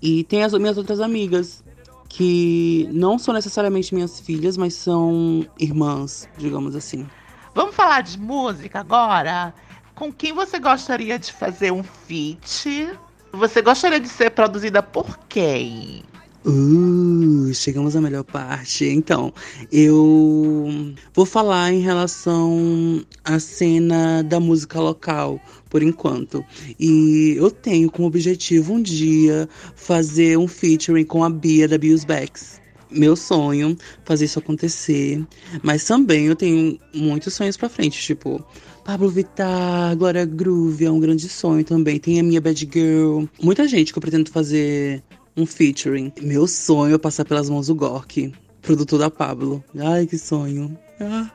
E 0.00 0.22
tem 0.24 0.44
as 0.44 0.52
minhas 0.52 0.76
outras 0.76 1.00
amigas, 1.00 1.64
que 2.08 2.88
não 2.92 3.18
são 3.18 3.34
necessariamente 3.34 3.94
minhas 3.94 4.18
filhas, 4.18 4.56
mas 4.56 4.74
são 4.74 5.46
irmãs, 5.58 6.28
digamos 6.38 6.74
assim. 6.74 7.06
Vamos 7.54 7.74
falar 7.74 8.02
de 8.02 8.18
música 8.18 8.80
agora? 8.80 9.54
Com 9.94 10.12
quem 10.12 10.32
você 10.32 10.58
gostaria 10.58 11.18
de 11.18 11.32
fazer 11.32 11.72
um 11.72 11.82
feat? 11.82 12.90
Você 13.32 13.60
gostaria 13.60 14.00
de 14.00 14.08
ser 14.08 14.30
produzida 14.30 14.82
por 14.82 15.18
quem? 15.28 16.02
Uh, 16.48 17.52
chegamos 17.52 17.94
à 17.94 18.00
melhor 18.00 18.24
parte. 18.24 18.86
Então, 18.86 19.34
eu 19.70 20.94
vou 21.12 21.26
falar 21.26 21.70
em 21.70 21.80
relação 21.80 23.04
à 23.22 23.38
cena 23.38 24.22
da 24.22 24.40
música 24.40 24.80
local, 24.80 25.38
por 25.68 25.82
enquanto. 25.82 26.42
E 26.80 27.34
eu 27.36 27.50
tenho 27.50 27.90
como 27.90 28.08
objetivo 28.08 28.72
um 28.72 28.80
dia 28.80 29.46
fazer 29.76 30.38
um 30.38 30.48
featuring 30.48 31.04
com 31.04 31.22
a 31.22 31.28
Bia 31.28 31.68
da 31.68 31.76
Bios 31.76 32.02
Backs. 32.02 32.58
Meu 32.90 33.14
sonho 33.14 33.76
fazer 34.06 34.24
isso 34.24 34.38
acontecer, 34.38 35.22
mas 35.62 35.84
também 35.84 36.28
eu 36.28 36.34
tenho 36.34 36.80
muitos 36.94 37.34
sonhos 37.34 37.54
para 37.54 37.68
frente, 37.68 38.00
tipo 38.00 38.42
Pablo 38.82 39.10
Vittar, 39.10 39.94
Glória 39.98 40.24
Groove 40.24 40.86
é 40.86 40.90
um 40.90 40.98
grande 40.98 41.28
sonho 41.28 41.62
também. 41.62 41.98
Tem 41.98 42.18
a 42.18 42.22
minha 42.22 42.40
Bad 42.40 42.66
Girl, 42.72 43.24
muita 43.38 43.68
gente 43.68 43.92
que 43.92 43.98
eu 43.98 44.00
pretendo 44.00 44.30
fazer 44.30 45.02
um 45.38 45.46
featuring. 45.46 46.12
Meu 46.20 46.46
sonho 46.48 46.96
é 46.96 46.98
passar 46.98 47.24
pelas 47.24 47.48
mãos 47.48 47.68
do 47.68 47.74
Gork, 47.74 48.34
produtor 48.60 48.98
da 48.98 49.10
Pablo. 49.10 49.64
Ai, 49.78 50.06
que 50.06 50.18
sonho. 50.18 50.76
Ah. 51.00 51.30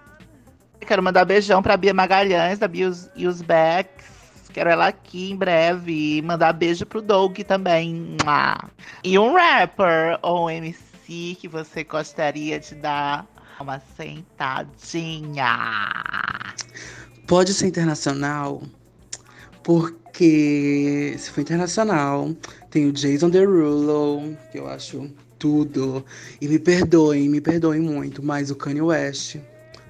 Quero 0.82 1.02
mandar 1.02 1.24
beijão 1.24 1.64
pra 1.64 1.78
Bia 1.78 1.94
Magalhães, 1.94 2.60
da 2.60 2.68
Bia 2.68 2.92
Backs. 3.46 4.06
Quero 4.52 4.70
ela 4.70 4.88
aqui 4.88 5.32
em 5.32 5.36
breve. 5.36 6.22
Mandar 6.22 6.52
beijo 6.52 6.86
pro 6.86 7.02
Doug 7.02 7.40
também. 7.40 8.18
E 9.04 9.18
um 9.18 9.34
rapper 9.34 10.20
ou 10.22 10.46
um 10.46 10.50
MC 10.50 11.38
que 11.40 11.48
você 11.48 11.86
gostaria 11.86 12.60
de 12.60 12.76
dar 12.76 13.26
uma 13.60 13.82
sentadinha. 13.96 15.46
Pode 17.26 17.54
ser 17.54 17.68
internacional? 17.68 18.62
Porque 19.64 21.16
se 21.18 21.32
for 21.32 21.40
internacional, 21.40 22.30
tem 22.74 22.88
o 22.88 22.92
Jason 22.92 23.30
Derulo, 23.30 24.36
que 24.52 24.58
eu 24.58 24.68
acho 24.68 25.08
tudo. 25.38 26.04
E 26.42 26.48
me 26.48 26.58
perdoem, 26.58 27.30
me 27.30 27.40
perdoem 27.40 27.80
muito, 27.80 28.24
mas 28.24 28.50
o 28.50 28.56
Kanye 28.56 28.82
West, 28.82 29.36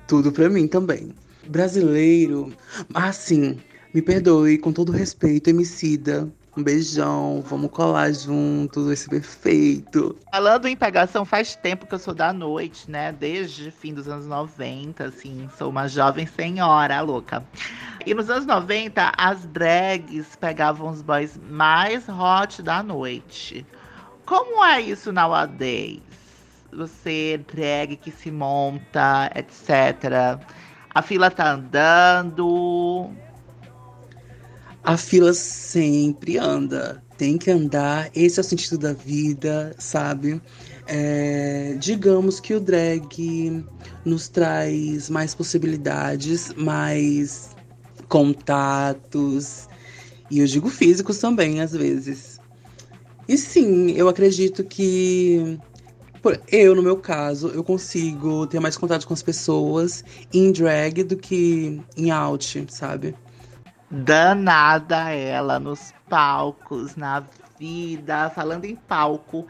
tudo 0.05 0.33
pra 0.33 0.49
mim 0.49 0.67
também. 0.67 1.13
Brasileiro, 1.47 2.51
assim, 2.93 3.57
me 3.93 4.01
perdoe, 4.01 4.57
com 4.57 4.73
todo 4.73 4.91
respeito, 4.91 5.49
Emicida. 5.49 6.29
Um 6.55 6.61
beijão, 6.61 7.43
vamos 7.47 7.71
colar 7.71 8.13
juntos, 8.13 8.87
esse 8.91 9.09
perfeito. 9.09 10.15
Falando 10.31 10.67
em 10.67 10.75
pegação, 10.75 11.25
faz 11.25 11.55
tempo 11.55 11.87
que 11.87 11.95
eu 11.95 11.99
sou 11.99 12.13
da 12.13 12.31
noite, 12.31 12.91
né? 12.91 13.11
Desde 13.11 13.71
fim 13.71 13.91
dos 13.91 14.07
anos 14.07 14.27
90, 14.27 15.05
assim, 15.05 15.49
sou 15.57 15.71
uma 15.71 15.87
jovem 15.87 16.27
senhora 16.27 17.01
louca. 17.01 17.43
E 18.05 18.13
nos 18.13 18.29
anos 18.29 18.45
90, 18.45 19.13
as 19.17 19.45
drags 19.47 20.35
pegavam 20.35 20.91
os 20.91 21.01
boys 21.01 21.39
mais 21.49 22.07
hot 22.07 22.61
da 22.61 22.83
noite. 22.83 23.65
Como 24.23 24.63
é 24.63 24.79
isso 24.79 25.11
nowadays? 25.11 26.01
Você 26.71 27.43
drag 27.51 27.95
que 27.97 28.11
se 28.11 28.29
monta, 28.29 29.31
etc. 29.35 30.39
A 30.93 31.01
fila 31.01 31.31
tá 31.31 31.51
andando. 31.51 33.09
A 34.83 34.97
fila 34.97 35.33
sempre 35.33 36.37
anda. 36.37 37.01
Tem 37.17 37.37
que 37.37 37.49
andar. 37.49 38.09
Esse 38.13 38.39
é 38.39 38.41
o 38.41 38.43
sentido 38.43 38.77
da 38.77 38.91
vida, 38.91 39.73
sabe? 39.79 40.41
É, 40.87 41.77
digamos 41.79 42.41
que 42.41 42.53
o 42.53 42.59
drag 42.59 43.65
nos 44.03 44.27
traz 44.27 45.09
mais 45.09 45.33
possibilidades, 45.33 46.53
mais 46.55 47.55
contatos. 48.09 49.69
E 50.29 50.39
eu 50.39 50.45
digo 50.45 50.69
físicos 50.69 51.17
também, 51.17 51.61
às 51.61 51.71
vezes. 51.71 52.41
E 53.25 53.37
sim, 53.37 53.91
eu 53.91 54.09
acredito 54.09 54.65
que 54.65 55.57
eu, 56.51 56.75
no 56.75 56.83
meu 56.83 56.97
caso, 56.97 57.47
eu 57.49 57.63
consigo 57.63 58.47
ter 58.47 58.59
mais 58.59 58.75
contato 58.75 59.07
com 59.07 59.13
as 59.13 59.23
pessoas 59.23 60.03
em 60.33 60.51
drag 60.51 61.03
do 61.03 61.15
que 61.15 61.81
em 61.95 62.11
out, 62.11 62.65
sabe? 62.69 63.15
Danada 63.95 65.11
ela 65.11 65.59
nos 65.59 65.93
palcos, 66.09 66.95
na 66.95 67.23
vida. 67.59 68.27
Falando 68.31 68.65
em 68.65 68.75
palco, 68.75 69.47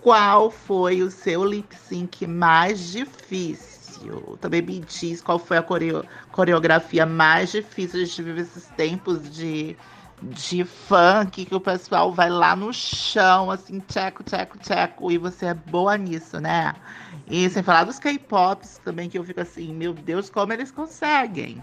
qual 0.00 0.48
foi 0.48 1.02
o 1.02 1.10
seu 1.10 1.44
lip 1.44 1.74
sync 1.74 2.24
mais 2.24 2.92
difícil? 2.92 4.38
Também 4.40 4.62
me 4.62 4.78
diz 4.78 5.20
qual 5.20 5.40
foi 5.40 5.56
a 5.56 5.62
coreo 5.62 6.04
coreografia 6.30 7.04
mais 7.04 7.50
difícil. 7.50 8.00
A 8.00 8.04
gente 8.04 8.22
vive 8.22 8.42
esses 8.42 8.68
tempos 8.76 9.28
de 9.28 9.76
de 10.22 10.64
funk 10.64 11.44
que 11.44 11.54
o 11.54 11.60
pessoal 11.60 12.12
vai 12.12 12.30
lá 12.30 12.54
no 12.54 12.72
chão, 12.72 13.50
assim, 13.50 13.80
tcheco, 13.80 14.22
tcheco, 14.22 14.56
tcheco, 14.58 15.10
e 15.10 15.18
você 15.18 15.46
é 15.46 15.54
boa 15.54 15.96
nisso, 15.98 16.38
né? 16.38 16.76
E 17.26 17.50
sem 17.50 17.60
falar 17.60 17.82
dos 17.82 17.98
K-pops 17.98 18.78
também, 18.84 19.10
que 19.10 19.18
eu 19.18 19.24
fico 19.24 19.40
assim, 19.40 19.74
meu 19.74 19.92
Deus, 19.92 20.30
como 20.30 20.52
eles 20.52 20.70
conseguem. 20.70 21.60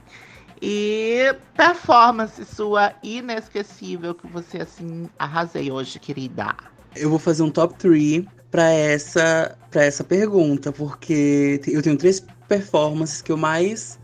E 0.61 1.33
performance 1.55 2.43
sua 2.43 2.93
inesquecível 3.01 4.13
que 4.13 4.27
você, 4.27 4.57
assim, 4.59 5.09
arrasei 5.17 5.71
hoje, 5.71 5.99
querida. 5.99 6.55
Eu 6.95 7.09
vou 7.09 7.19
fazer 7.19 7.43
um 7.43 7.51
top 7.51 7.75
3 7.75 8.25
para 8.51 8.69
essa, 8.69 9.57
pra 9.71 9.85
essa 9.85 10.03
pergunta, 10.03 10.71
porque 10.71 11.61
eu 11.67 11.81
tenho 11.81 11.97
três 11.97 12.19
performances 12.47 13.21
que 13.21 13.31
eu 13.31 13.37
mais 13.37 13.99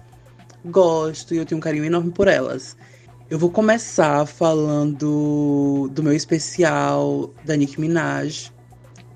gosto 0.64 1.34
e 1.34 1.38
eu 1.38 1.46
tenho 1.46 1.58
um 1.58 1.62
carinho 1.62 1.84
enorme 1.84 2.12
por 2.12 2.28
elas. 2.28 2.78
Eu 3.30 3.40
vou 3.40 3.50
começar 3.50 4.26
falando 4.26 5.90
do 5.92 6.04
meu 6.04 6.14
especial 6.14 7.34
da 7.44 7.56
Nicki 7.56 7.82
Minaj, 7.82 8.52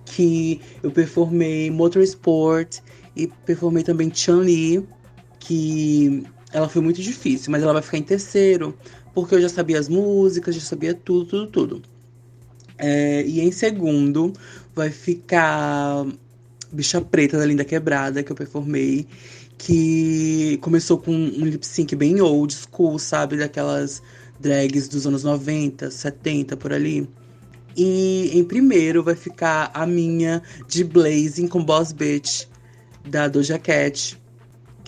que 0.04 0.60
eu 0.82 0.92
performei 0.92 1.70
Motorsport 1.70 2.80
e 3.16 3.28
performei 3.46 3.84
também 3.84 4.12
Chun-Li, 4.14 4.88
que 5.40 6.26
ela 6.52 6.68
foi 6.68 6.82
muito 6.82 7.02
difícil, 7.02 7.52
mas 7.52 7.64
ela 7.64 7.74
vai 7.74 7.82
ficar 7.82 7.98
em 7.98 8.04
terceiro, 8.04 8.78
porque 9.14 9.36
eu 9.36 9.42
já 9.42 9.50
sabia 9.50 9.80
as 9.80 9.88
músicas, 9.88 10.56
já 10.56 10.62
sabia 10.62 10.94
tudo, 10.94 11.26
tudo, 11.26 11.48
tudo. 11.48 11.82
É, 12.78 13.24
e 13.26 13.42
em 13.42 13.52
segundo 13.52 14.34
vai 14.74 14.90
ficar 14.90 16.06
Bicha 16.72 17.02
Preta 17.02 17.38
da 17.38 17.46
Linda 17.46 17.66
Quebrada, 17.66 18.24
que 18.24 18.32
eu 18.32 18.36
performei, 18.36 19.06
que 19.58 20.58
começou 20.62 20.98
com 20.98 21.12
um 21.12 21.46
lip 21.46 21.66
sync 21.66 21.96
bem 21.96 22.22
old 22.22 22.54
school, 22.54 22.98
sabe? 22.98 23.38
Daquelas 23.38 24.02
drags 24.40 24.88
dos 24.88 25.06
anos 25.06 25.24
90, 25.24 25.92
70, 25.92 26.56
por 26.56 26.72
ali. 26.72 27.10
E 27.76 28.32
em 28.34 28.44
primeiro 28.44 29.04
vai 29.04 29.16
ficar 29.16 29.70
a 29.74 29.86
minha 29.86 30.42
de 30.68 30.84
Blazing 30.84 31.48
com 31.48 31.64
Boss 31.64 31.92
Bitch, 31.92 32.46
da 33.06 33.28
Doja 33.28 33.60
Cat, 33.60 34.19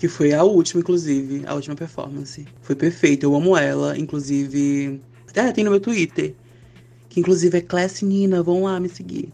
que 0.02 0.08
foi 0.08 0.34
a 0.34 0.42
última, 0.42 0.80
inclusive, 0.80 1.44
a 1.46 1.54
última 1.54 1.76
performance. 1.76 2.44
Foi 2.60 2.74
perfeita, 2.74 3.24
eu 3.24 3.36
amo 3.36 3.56
ela, 3.56 3.96
inclusive. 3.96 5.00
É, 5.32 5.52
tem 5.52 5.62
no 5.62 5.70
meu 5.70 5.78
Twitter. 5.78 6.34
Que 7.08 7.20
inclusive 7.20 7.58
é 7.58 7.60
Class 7.60 8.02
Nina, 8.02 8.42
vão 8.42 8.64
lá 8.64 8.80
me 8.80 8.88
seguir. 8.88 9.32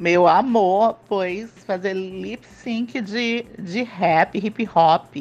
Meu 0.00 0.26
amor, 0.26 0.98
pois 1.08 1.48
fazer 1.64 1.94
lip 1.94 2.44
sync 2.44 3.00
de, 3.00 3.46
de 3.56 3.84
rap, 3.84 4.36
hip 4.36 4.68
hop. 4.74 5.14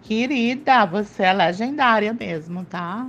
Querida, 0.00 0.86
você 0.86 1.24
é 1.24 1.32
legendária 1.34 2.14
mesmo, 2.14 2.64
tá? 2.64 3.06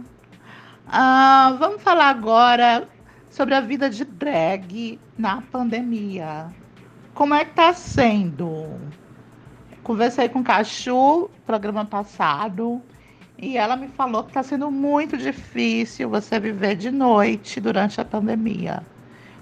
Ah, 0.86 1.56
vamos 1.58 1.82
falar 1.82 2.10
agora 2.10 2.86
sobre 3.30 3.56
a 3.56 3.62
vida 3.62 3.89
de 3.89 4.04
drag 4.04 4.99
na 5.17 5.41
pandemia. 5.41 6.47
Como 7.13 7.34
é 7.34 7.45
que 7.45 7.54
tá 7.54 7.71
sendo? 7.71 8.67
Conversei 9.83 10.29
com 10.29 10.39
o 10.39 10.43
Cachu 10.43 11.29
programa 11.45 11.83
passado 11.83 12.81
e 13.37 13.57
ela 13.57 13.75
me 13.75 13.89
falou 13.89 14.23
que 14.23 14.31
tá 14.31 14.41
sendo 14.41 14.71
muito 14.71 15.17
difícil 15.17 16.09
você 16.09 16.39
viver 16.39 16.75
de 16.75 16.89
noite 16.89 17.59
durante 17.59 17.99
a 17.99 18.05
pandemia. 18.05 18.81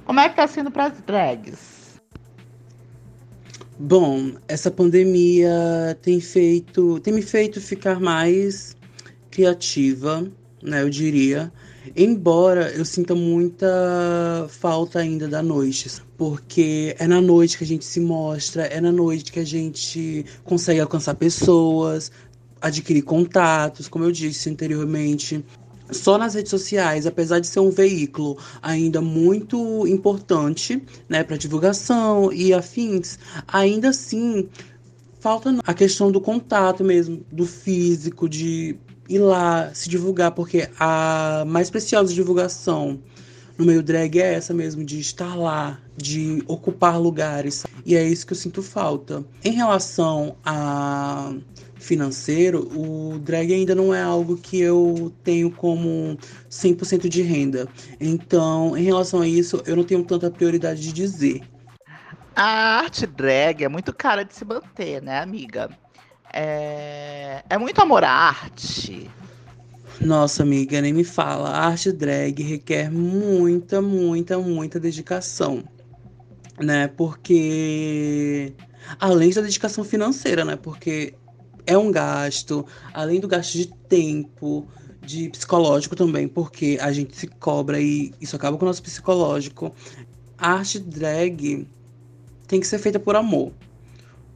Como 0.04 0.20
é 0.20 0.28
que 0.28 0.36
tá 0.36 0.48
sendo 0.48 0.72
para 0.72 0.86
as 0.86 1.00
drags? 1.02 2.02
Bom, 3.78 4.32
essa 4.48 4.72
pandemia 4.72 5.98
tem 6.02 6.20
feito, 6.20 7.00
tem 7.02 7.14
me 7.14 7.22
feito 7.22 7.62
ficar 7.62 8.00
mais 8.00 8.76
criativa, 9.30 10.28
né, 10.62 10.82
eu 10.82 10.90
diria. 10.90 11.52
Embora 11.96 12.72
eu 12.72 12.86
sinta 12.86 13.16
muita 13.16 14.48
falta 14.50 15.00
ainda 15.00 15.28
da 15.28 15.42
noite, 15.42 15.90
porque 16.16 16.96
é 17.00 17.08
na 17.08 17.20
noite 17.20 17.58
que 17.58 17.64
a 17.64 17.68
gente 17.68 17.84
se 17.84 18.00
mostra, 18.00 18.64
é 18.64 18.80
na 18.80 18.92
noite 18.92 19.32
que 19.32 19.40
a 19.40 19.46
gente 19.46 20.26
consegue 20.44 20.80
alcançar 20.80 21.16
pessoas, 21.16 22.12
adquirir 22.62 23.02
contatos, 23.02 23.88
como 23.88 24.06
eu 24.06 24.12
disse 24.12 24.50
anteriormente. 24.50 25.44
Só 25.90 26.18
nas 26.18 26.36
redes 26.36 26.52
sociais, 26.52 27.06
apesar 27.06 27.40
de 27.40 27.48
ser 27.48 27.60
um 27.60 27.72
veículo 27.72 28.38
ainda 28.62 29.02
muito 29.02 29.86
importante, 29.88 30.82
né, 31.10 31.24
para 31.24 31.36
divulgação 31.36 32.32
e 32.32 32.54
afins, 32.54 33.18
ainda 33.48 33.90
assim 33.90 34.48
falta 35.20 35.58
a 35.66 35.74
questão 35.74 36.12
do 36.12 36.22
contato 36.22 36.84
mesmo, 36.84 37.26
do 37.32 37.46
físico, 37.46 38.30
de 38.30 38.78
ir 39.12 39.20
lá 39.20 39.74
se 39.74 39.90
divulgar, 39.90 40.32
porque 40.32 40.70
a 40.80 41.44
mais 41.46 41.70
preciosa 41.70 42.14
divulgação 42.14 43.00
no 43.58 43.66
meio 43.66 43.84
drag 43.84 44.20
é 44.20 44.34
essa 44.34 44.54
mesmo, 44.54 44.84
de 44.84 45.00
estar 45.00 45.36
lá, 45.36 45.80
de 45.96 46.44
ocupar 46.48 47.00
lugares. 47.00 47.64
E 47.86 47.96
é 47.96 48.04
isso 48.04 48.26
que 48.26 48.34
eu 48.34 48.38
sinto 48.38 48.64
falta. 48.64 49.24
Em 49.44 49.52
relação 49.52 50.36
a 50.44 51.34
financeiro, 51.76 52.70
o 52.78 53.20
drag 53.20 53.54
ainda 53.54 53.76
não 53.76 53.94
é 53.94 54.02
algo 54.02 54.38
que 54.38 54.60
eu 54.60 55.12
tenho 55.24 55.52
como 55.52 56.18
100% 56.50 57.10
de 57.10 57.22
renda. 57.22 57.68
Então, 58.00 58.78
em 58.78 58.84
relação 58.84 59.22
a 59.22 59.28
isso, 59.28 59.62
eu 59.66 59.76
não 59.76 59.84
tenho 59.84 60.04
tanta 60.04 60.30
prioridade 60.30 60.82
de 60.82 60.94
dizer. 60.94 61.42
A 62.36 62.80
arte 62.80 63.06
drag 63.06 63.64
é 63.64 63.68
muito 63.68 63.94
cara 63.94 64.24
de 64.24 64.34
se 64.34 64.46
manter, 64.46 65.02
né, 65.02 65.20
amiga? 65.20 65.70
É, 66.34 67.44
é 67.50 67.58
muito 67.58 67.82
amor 67.82 68.04
à 68.04 68.10
arte. 68.10 69.10
Nossa, 70.00 70.44
amiga, 70.44 70.82
nem 70.82 70.94
me 70.94 71.04
fala. 71.04 71.50
A 71.50 71.68
arte 71.68 71.92
drag 71.92 72.42
requer 72.42 72.90
muita, 72.90 73.82
muita, 73.82 74.38
muita 74.40 74.80
dedicação, 74.80 75.64
né? 76.60 76.88
Porque 76.88 78.54
além 79.00 79.32
da 79.32 79.42
dedicação 79.42 79.84
financeira, 79.84 80.44
né? 80.44 80.56
Porque 80.56 81.14
é 81.68 81.78
um 81.78 81.92
gasto, 81.92 82.66
além 82.94 83.20
do 83.20 83.28
gasto 83.28 83.54
de 83.54 83.68
tempo, 83.68 84.68
de 85.02 85.30
psicológico 85.30 85.96
também, 85.96 86.28
porque 86.28 86.78
a 86.82 86.92
gente 86.92 87.16
se 87.16 87.28
cobra 87.28 87.80
e 87.80 88.14
isso 88.20 88.36
acaba 88.36 88.58
com 88.58 88.66
o 88.66 88.68
nosso 88.68 88.82
psicológico. 88.82 89.74
A 90.38 90.54
arte 90.54 90.80
drag 90.80 91.68
tem 92.48 92.60
que 92.60 92.68
ser 92.68 92.80
feita 92.80 93.00
por 93.00 93.16
amor. 93.16 93.54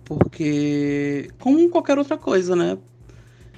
Porque, 0.05 1.29
como 1.39 1.67
qualquer 1.69 1.97
outra 1.97 2.17
coisa, 2.17 2.55
né? 2.55 2.77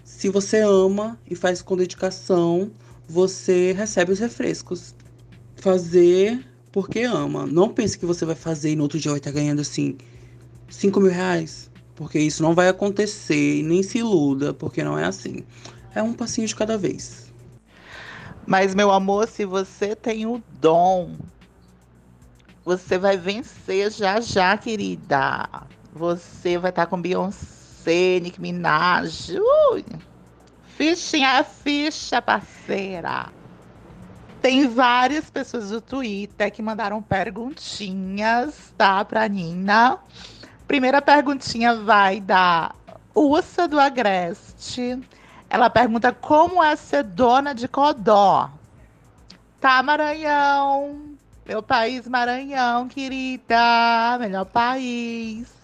se 0.07 0.29
você 0.29 0.61
ama 0.61 1.19
e 1.29 1.35
faz 1.35 1.61
com 1.61 1.75
dedicação, 1.75 2.71
você 3.07 3.73
recebe 3.73 4.13
os 4.13 4.19
refrescos. 4.19 4.95
Fazer 5.57 6.43
porque 6.71 7.01
ama. 7.03 7.45
Não 7.45 7.69
pense 7.69 7.99
que 7.99 8.05
você 8.05 8.25
vai 8.25 8.33
fazer 8.33 8.71
e 8.71 8.75
no 8.75 8.83
outro 8.83 8.97
dia 8.97 9.11
vai 9.11 9.19
estar 9.19 9.31
ganhando 9.31 9.59
assim 9.59 9.97
5 10.69 11.01
mil 11.01 11.11
reais. 11.11 11.69
Porque 11.93 12.17
isso 12.17 12.41
não 12.41 12.55
vai 12.55 12.69
acontecer. 12.69 13.61
Nem 13.63 13.83
se 13.83 13.97
iluda, 13.97 14.53
porque 14.53 14.81
não 14.81 14.97
é 14.97 15.03
assim. 15.03 15.43
É 15.93 16.01
um 16.01 16.13
passinho 16.13 16.47
de 16.47 16.55
cada 16.55 16.77
vez. 16.77 17.31
Mas, 18.45 18.73
meu 18.73 18.91
amor, 18.91 19.27
se 19.27 19.43
você 19.43 19.93
tem 19.93 20.25
o 20.25 20.41
dom, 20.61 21.17
você 22.63 22.97
vai 22.97 23.17
vencer 23.17 23.91
já 23.91 24.21
já, 24.21 24.57
querida. 24.57 25.67
Você 25.97 26.59
vai 26.59 26.69
estar 26.69 26.85
com 26.85 27.01
Beyoncé, 27.01 28.19
Nicki 28.21 28.39
Minaj. 28.39 29.35
Ui. 29.71 29.83
Fichinha, 30.77 31.43
ficha, 31.43 32.21
parceira. 32.21 33.29
Tem 34.39 34.67
várias 34.67 35.27
pessoas 35.31 35.71
do 35.71 35.81
Twitter 35.81 36.51
que 36.51 36.61
mandaram 36.61 37.01
perguntinhas, 37.01 38.71
tá, 38.77 39.03
pra 39.03 39.27
Nina. 39.27 39.97
Primeira 40.67 41.01
perguntinha 41.01 41.73
vai 41.75 42.21
da 42.21 42.75
Ursa 43.15 43.67
do 43.67 43.79
Agreste. 43.79 44.99
Ela 45.49 45.67
pergunta 45.67 46.13
como 46.13 46.63
é 46.63 46.75
ser 46.75 47.03
dona 47.03 47.55
de 47.55 47.67
Codó. 47.67 48.51
Tá, 49.59 49.81
Maranhão. 49.81 51.17
Meu 51.43 51.63
país, 51.63 52.07
Maranhão, 52.07 52.87
querida. 52.87 54.17
Melhor 54.19 54.45
país. 54.45 55.56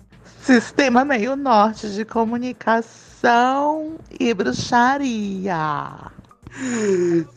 Sistema 0.45 1.06
meio 1.06 1.38
norte 1.38 1.89
de 1.89 2.03
comunicação 2.03 3.95
e 4.19 4.34
bruxaria. 4.34 6.12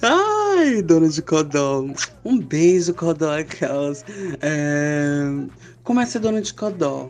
Ai, 0.02 0.82
dona 0.82 1.08
de 1.08 1.22
Codó. 1.22 1.86
Um 2.24 2.36
beijo, 2.36 2.92
Codó, 2.94 3.38
aquelas. 3.38 4.04
É... 4.42 5.22
Como 5.84 6.00
é 6.00 6.06
ser 6.06 6.18
dona 6.18 6.42
de 6.42 6.52
Codó? 6.52 7.08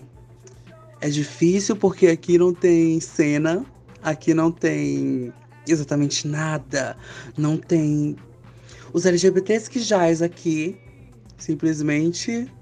É 1.00 1.08
difícil 1.08 1.74
porque 1.74 2.08
aqui 2.08 2.36
não 2.36 2.52
tem 2.52 3.00
cena, 3.00 3.64
aqui 4.02 4.34
não 4.34 4.52
tem 4.52 5.32
exatamente 5.66 6.28
nada, 6.28 6.94
não 7.38 7.56
tem. 7.56 8.16
Os 8.92 9.06
LGBTs 9.06 9.70
que 9.70 9.80
jaz 9.80 10.20
aqui 10.20 10.78
simplesmente 11.38 12.52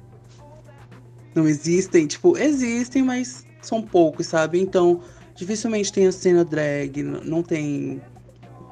não 1.35 1.49
existem. 1.49 2.07
Tipo, 2.07 2.37
existem, 2.37 3.03
mas 3.03 3.47
são 3.61 3.83
poucos, 3.83 4.27
sabe? 4.27 4.61
Então, 4.61 5.01
dificilmente 5.35 5.93
tem 5.93 6.07
a 6.07 6.13
cena 6.13 6.45
drag, 6.45 7.03
não 7.03 7.43
tem. 7.43 8.01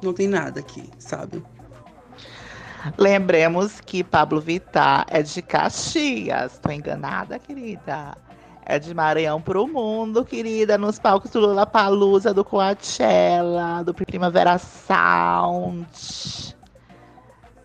Não 0.01 0.13
tem 0.13 0.27
nada 0.27 0.59
aqui, 0.59 0.83
sabe? 0.99 1.41
Lembremos 2.97 3.79
que 3.79 4.03
Pablo 4.03 4.41
Vittar 4.41 5.05
é 5.09 5.21
de 5.23 5.41
Caxias. 5.41 6.59
Tô 6.59 6.69
enganada, 6.69 7.39
querida? 7.39 8.17
É 8.65 8.77
de 8.77 8.93
Maranhão 8.93 9.41
pro 9.41 9.67
mundo, 9.67 10.25
querida, 10.25 10.77
nos 10.77 10.99
palcos 10.99 11.31
do 11.31 11.39
Lula 11.39 11.65
Palusa, 11.65 12.33
do 12.33 12.43
Coachella, 12.43 13.83
do 13.83 13.93
Primavera 13.93 14.57
Sound. 14.57 15.87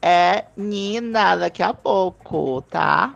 É 0.01 0.45
Nina 0.57 1.37
daqui 1.37 1.63
a 1.63 1.75
pouco, 1.75 2.63
tá? 2.63 3.15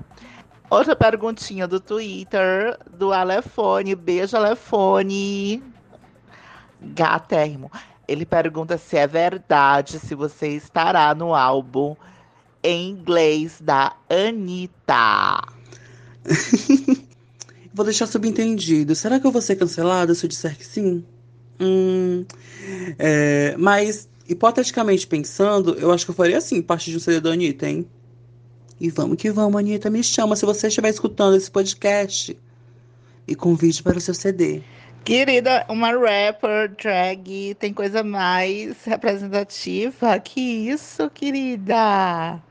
Outra 0.72 0.96
perguntinha 0.96 1.68
do 1.68 1.78
Twitter, 1.78 2.78
do 2.96 3.12
Alefone. 3.12 3.94
Beijo, 3.94 4.38
Alefone. 4.38 5.62
Gatérrimo. 6.80 7.70
Ele 8.08 8.24
pergunta 8.24 8.78
se 8.78 8.96
é 8.96 9.06
verdade 9.06 9.98
se 9.98 10.14
você 10.14 10.48
estará 10.48 11.14
no 11.14 11.34
álbum 11.34 11.94
em 12.62 12.88
inglês 12.88 13.58
da 13.60 13.94
Anitta. 14.08 15.42
Vou 17.74 17.84
deixar 17.84 18.06
subentendido. 18.06 18.94
Será 18.94 19.20
que 19.20 19.26
eu 19.26 19.30
vou 19.30 19.42
ser 19.42 19.56
cancelada 19.56 20.14
se 20.14 20.24
eu 20.24 20.28
disser 20.28 20.56
que 20.56 20.64
sim? 20.64 21.04
Hum, 21.60 22.24
é, 22.98 23.54
mas, 23.58 24.08
hipoteticamente 24.26 25.06
pensando, 25.06 25.74
eu 25.74 25.92
acho 25.92 26.06
que 26.06 26.12
eu 26.12 26.14
faria 26.14 26.38
assim, 26.38 26.62
parte 26.62 26.90
de 26.90 26.96
um 26.96 27.00
CD 27.00 27.20
da 27.20 27.30
Anitta, 27.30 27.68
hein? 27.68 27.86
E 28.82 28.90
vamos 28.90 29.16
que 29.16 29.30
vamos, 29.30 29.60
Anitta. 29.60 29.88
Me 29.88 30.02
chama 30.02 30.34
se 30.34 30.44
você 30.44 30.66
estiver 30.66 30.88
escutando 30.88 31.36
esse 31.36 31.48
podcast. 31.48 32.36
E 33.28 33.34
convide 33.36 33.80
para 33.80 33.96
o 33.96 34.00
seu 34.00 34.12
CD. 34.12 34.60
Querida, 35.04 35.64
uma 35.68 35.92
rapper 35.92 36.68
drag 36.74 37.54
tem 37.60 37.72
coisa 37.72 38.02
mais 38.02 38.82
representativa 38.82 40.18
que 40.18 40.40
isso, 40.40 41.08
querida. 41.10 42.42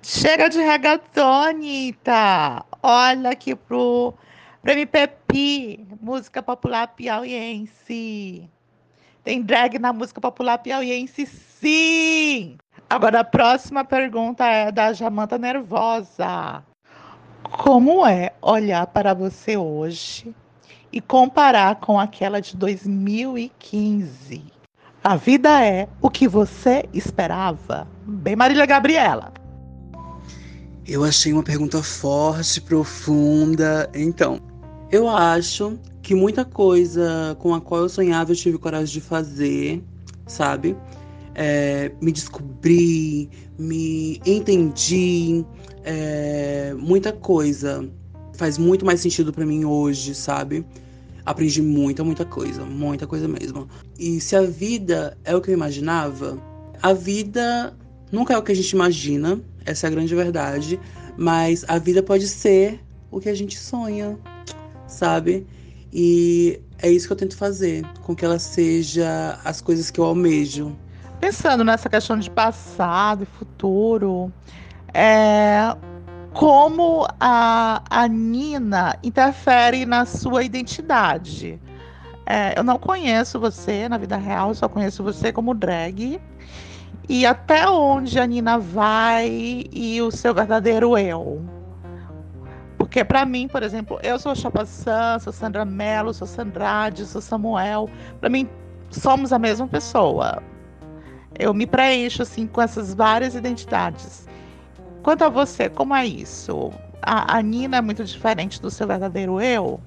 Chega 0.00 0.48
de 0.48 0.58
reggaeton, 0.60 1.42
Anitta. 1.42 2.64
Olha 2.80 3.30
aqui 3.30 3.56
pro, 3.56 4.14
pro 4.62 4.70
MPP, 4.70 5.80
música 6.00 6.40
popular 6.40 6.86
piauiense. 6.86 8.48
Tem 9.24 9.42
drag 9.42 9.80
na 9.80 9.92
música 9.92 10.20
popular 10.20 10.58
piauiense, 10.58 11.26
sim! 11.26 12.58
Agora 12.88 13.20
a 13.20 13.24
próxima 13.24 13.84
pergunta 13.84 14.44
é 14.44 14.70
da 14.70 14.92
Jamanta 14.92 15.38
Nervosa. 15.38 16.62
Como 17.42 18.06
é 18.06 18.32
olhar 18.40 18.86
para 18.86 19.14
você 19.14 19.56
hoje 19.56 20.34
e 20.92 21.00
comparar 21.00 21.76
com 21.76 21.98
aquela 21.98 22.40
de 22.40 22.56
2015? 22.56 24.44
A 25.04 25.16
vida 25.16 25.64
é 25.64 25.88
o 26.00 26.08
que 26.08 26.28
você 26.28 26.84
esperava? 26.92 27.88
Bem, 28.06 28.36
Marília 28.36 28.66
Gabriela. 28.66 29.32
Eu 30.86 31.04
achei 31.04 31.32
uma 31.32 31.42
pergunta 31.42 31.82
forte, 31.82 32.60
profunda. 32.60 33.88
Então, 33.94 34.40
eu 34.90 35.08
acho 35.08 35.78
que 36.02 36.14
muita 36.14 36.44
coisa 36.44 37.36
com 37.38 37.54
a 37.54 37.60
qual 37.60 37.82
eu 37.82 37.88
sonhava 37.88 38.32
eu 38.32 38.36
tive 38.36 38.58
coragem 38.58 38.94
de 38.94 39.00
fazer, 39.00 39.82
sabe? 40.26 40.76
É, 41.34 41.90
me 42.00 42.12
descobri, 42.12 43.30
me 43.58 44.20
entendi, 44.26 45.44
é, 45.84 46.74
muita 46.78 47.12
coisa 47.12 47.88
faz 48.34 48.58
muito 48.58 48.84
mais 48.84 49.00
sentido 49.00 49.32
para 49.32 49.46
mim 49.46 49.64
hoje, 49.64 50.14
sabe? 50.14 50.64
Aprendi 51.24 51.62
muita, 51.62 52.02
muita 52.02 52.24
coisa, 52.24 52.64
muita 52.64 53.06
coisa 53.06 53.28
mesmo. 53.28 53.68
E 53.98 54.20
se 54.20 54.34
a 54.34 54.42
vida 54.42 55.16
é 55.24 55.34
o 55.34 55.40
que 55.40 55.50
eu 55.50 55.54
imaginava, 55.54 56.38
a 56.82 56.92
vida 56.92 57.76
nunca 58.10 58.34
é 58.34 58.38
o 58.38 58.42
que 58.42 58.52
a 58.52 58.54
gente 58.54 58.70
imagina, 58.70 59.40
essa 59.64 59.86
é 59.86 59.88
a 59.88 59.90
grande 59.90 60.14
verdade. 60.14 60.80
Mas 61.16 61.64
a 61.68 61.78
vida 61.78 62.02
pode 62.02 62.26
ser 62.26 62.80
o 63.10 63.20
que 63.20 63.28
a 63.28 63.34
gente 63.34 63.58
sonha, 63.58 64.18
sabe? 64.88 65.46
E 65.92 66.58
é 66.78 66.90
isso 66.90 67.06
que 67.06 67.12
eu 67.12 67.16
tento 67.16 67.36
fazer, 67.36 67.84
com 68.02 68.16
que 68.16 68.24
ela 68.24 68.38
seja 68.38 69.38
as 69.44 69.60
coisas 69.60 69.90
que 69.90 70.00
eu 70.00 70.04
almejo. 70.04 70.74
Pensando 71.22 71.62
nessa 71.62 71.88
questão 71.88 72.18
de 72.18 72.28
passado 72.28 73.22
e 73.22 73.26
futuro, 73.26 74.32
é, 74.92 75.72
como 76.32 77.06
a, 77.20 77.80
a 77.88 78.08
Nina 78.08 78.98
interfere 79.04 79.86
na 79.86 80.04
sua 80.04 80.42
identidade. 80.42 81.60
É, 82.26 82.58
eu 82.58 82.64
não 82.64 82.76
conheço 82.76 83.38
você 83.38 83.88
na 83.88 83.98
vida 83.98 84.16
real, 84.16 84.52
só 84.52 84.68
conheço 84.68 85.04
você 85.04 85.32
como 85.32 85.54
drag 85.54 86.20
e 87.08 87.24
até 87.24 87.68
onde 87.68 88.18
a 88.18 88.26
Nina 88.26 88.58
vai 88.58 89.68
e 89.72 90.02
o 90.02 90.10
seu 90.10 90.34
verdadeiro 90.34 90.98
eu. 90.98 91.40
Porque 92.76 93.04
para 93.04 93.24
mim, 93.24 93.46
por 93.46 93.62
exemplo, 93.62 94.00
eu 94.02 94.18
sou 94.18 94.34
Chapaçã, 94.34 95.20
sou 95.20 95.32
Sandra 95.32 95.64
Mello, 95.64 96.12
sou 96.12 96.26
Sandrade, 96.26 97.06
sou 97.06 97.20
Samuel. 97.20 97.88
Para 98.18 98.28
mim, 98.28 98.48
somos 98.90 99.32
a 99.32 99.38
mesma 99.38 99.68
pessoa. 99.68 100.42
Eu 101.38 101.52
me 101.54 101.66
preencho 101.66 102.22
assim 102.22 102.46
com 102.46 102.60
essas 102.60 102.94
várias 102.94 103.34
identidades. 103.34 104.26
Quanto 105.02 105.22
a 105.24 105.28
você, 105.28 105.68
como 105.68 105.94
é 105.94 106.06
isso? 106.06 106.72
A, 107.00 107.38
a 107.38 107.42
Nina 107.42 107.78
é 107.78 107.80
muito 107.80 108.04
diferente 108.04 108.60
do 108.60 108.70
seu 108.70 108.86
verdadeiro 108.86 109.40
eu? 109.40 109.80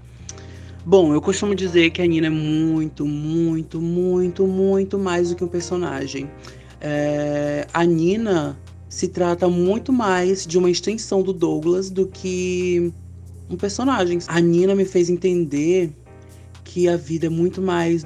Bom, 0.85 1.13
eu 1.13 1.21
costumo 1.21 1.55
dizer 1.55 1.89
que 1.91 2.01
a 2.01 2.05
Nina 2.05 2.27
é 2.27 2.29
muito, 2.29 3.05
muito, 3.05 3.81
muito, 3.81 4.45
muito 4.45 4.99
mais 4.99 5.29
do 5.29 5.35
que 5.35 5.43
um 5.43 5.47
personagem. 5.47 6.29
É, 6.81 7.65
a 7.73 7.83
Nina 7.83 8.57
se 8.87 9.07
trata 9.07 9.47
muito 9.47 9.91
mais 9.91 10.45
de 10.45 10.57
uma 10.57 10.69
extensão 10.69 11.23
do 11.23 11.33
Douglas 11.33 11.89
do 11.89 12.07
que 12.07 12.93
um 13.49 13.55
personagem. 13.55 14.19
A 14.27 14.39
Nina 14.39 14.75
me 14.75 14.85
fez 14.85 15.09
entender 15.09 15.91
que 16.63 16.87
a 16.87 16.97
vida 16.97 17.27
é 17.27 17.29
muito 17.29 17.61
mais 17.61 18.05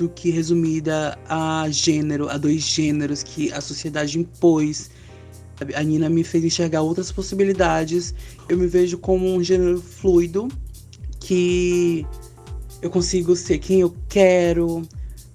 do 0.00 0.08
que 0.08 0.30
resumida 0.30 1.18
a 1.28 1.66
gênero, 1.68 2.30
a 2.30 2.38
dois 2.38 2.62
gêneros 2.62 3.22
que 3.22 3.52
a 3.52 3.60
sociedade 3.60 4.18
impôs. 4.18 4.90
A 5.74 5.82
Nina 5.82 6.08
me 6.08 6.24
fez 6.24 6.42
enxergar 6.42 6.80
outras 6.80 7.12
possibilidades. 7.12 8.14
Eu 8.48 8.56
me 8.56 8.66
vejo 8.66 8.96
como 8.96 9.30
um 9.30 9.44
gênero 9.44 9.78
fluido 9.78 10.48
que 11.20 12.06
eu 12.80 12.88
consigo 12.88 13.36
ser 13.36 13.58
quem 13.58 13.80
eu 13.80 13.94
quero, 14.08 14.82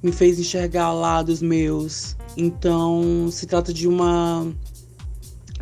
me 0.02 0.12
fez 0.12 0.40
enxergar 0.40 0.92
lados 0.92 1.44
meus. 1.44 2.18
Então, 2.36 3.30
se 3.32 3.46
trata 3.46 3.72
de 3.72 3.88
uma 3.88 4.52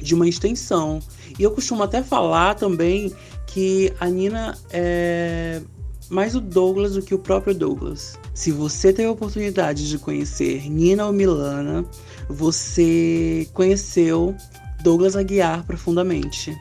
de 0.02 0.16
uma 0.16 0.28
extensão. 0.28 1.02
E 1.38 1.44
eu 1.44 1.52
costumo 1.52 1.84
até 1.84 2.02
falar 2.02 2.56
também 2.56 3.14
que 3.48 3.94
a 4.00 4.08
Nina 4.08 4.58
é 4.72 5.62
mais 6.10 6.36
o 6.36 6.42
Douglas 6.42 6.94
do 6.94 7.02
que 7.02 7.14
o 7.14 7.20
próprio 7.20 7.54
Douglas. 7.54 8.18
Se 8.34 8.52
você 8.52 8.92
tem 8.92 9.06
a 9.06 9.12
oportunidade 9.12 9.88
de 9.88 9.98
conhecer 10.00 10.70
Nina 10.70 11.06
ou 11.06 11.14
Milana, 11.14 11.86
você 12.28 13.48
conheceu 13.54 14.36
Douglas 14.82 15.16
Aguiar 15.16 15.64
profundamente. 15.66 16.58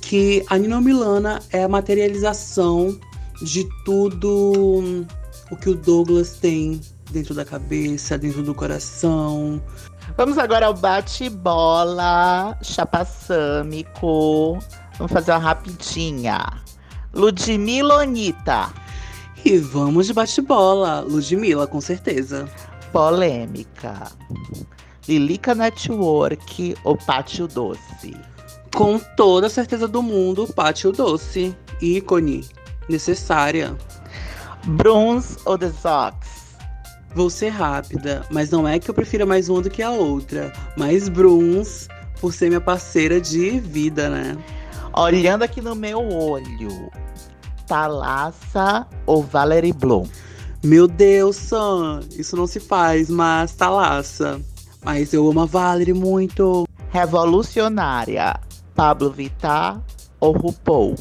Que 0.00 0.44
a 0.48 0.58
Nina 0.58 0.76
ou 0.76 0.82
Milana 0.82 1.40
é 1.50 1.62
a 1.62 1.68
materialização 1.68 2.98
de 3.40 3.68
tudo 3.84 5.06
o 5.50 5.56
que 5.56 5.70
o 5.70 5.74
Douglas 5.74 6.34
tem 6.34 6.80
dentro 7.10 7.34
da 7.34 7.44
cabeça, 7.44 8.18
dentro 8.18 8.42
do 8.42 8.54
coração. 8.54 9.62
Vamos 10.16 10.38
agora 10.38 10.66
ao 10.66 10.74
bate-bola 10.74 12.58
chapassâmico. 12.62 14.58
Vamos 14.98 15.12
fazer 15.12 15.30
uma 15.30 15.38
rapidinha. 15.38 16.62
Ludmilla 17.14 18.02
Anitta. 18.02 18.72
E 19.44 19.58
vamos 19.58 20.06
de 20.06 20.12
bate-bola. 20.12 21.00
Ludmilla, 21.00 21.66
com 21.66 21.80
certeza. 21.80 22.48
Polêmica. 22.92 24.12
Lilica 25.08 25.52
Network 25.52 26.76
ou 26.84 26.96
Pátio 26.96 27.48
Doce? 27.48 28.16
Com 28.72 29.00
toda 29.16 29.48
a 29.48 29.50
certeza 29.50 29.88
do 29.88 30.00
mundo, 30.00 30.46
Pátio 30.46 30.92
Doce. 30.92 31.56
Ícone. 31.80 32.46
Necessária. 32.88 33.76
Bruns 34.64 35.38
ou 35.44 35.58
The 35.58 35.72
Sox? 35.72 36.16
Vou 37.14 37.28
ser 37.28 37.48
rápida, 37.48 38.24
mas 38.30 38.50
não 38.50 38.66
é 38.66 38.78
que 38.78 38.88
eu 38.88 38.94
prefira 38.94 39.26
mais 39.26 39.48
uma 39.48 39.60
do 39.60 39.68
que 39.68 39.82
a 39.82 39.90
outra. 39.90 40.52
Mas 40.76 41.08
Bruns, 41.08 41.88
por 42.20 42.32
ser 42.32 42.48
minha 42.48 42.60
parceira 42.60 43.20
de 43.20 43.58
vida, 43.58 44.08
né? 44.08 44.38
Olhando 44.96 45.42
aqui 45.42 45.60
no 45.60 45.74
meu 45.74 45.98
olho, 45.98 46.90
Thalassa 47.72 48.86
ou 49.06 49.22
Valerie 49.22 49.72
Bloom? 49.72 50.06
Meu 50.62 50.86
Deus, 50.86 51.36
Sam, 51.36 52.00
isso 52.18 52.36
não 52.36 52.46
se 52.46 52.60
faz, 52.60 53.08
mas 53.08 53.54
Thalassa. 53.54 54.38
Mas 54.84 55.14
eu 55.14 55.26
amo 55.26 55.40
a 55.40 55.46
Valerie 55.46 55.94
muito. 55.94 56.68
Revolucionária, 56.90 58.38
Pablo 58.74 59.10
Vittar 59.10 59.82
ou 60.20 60.32
RuPaul? 60.36 60.96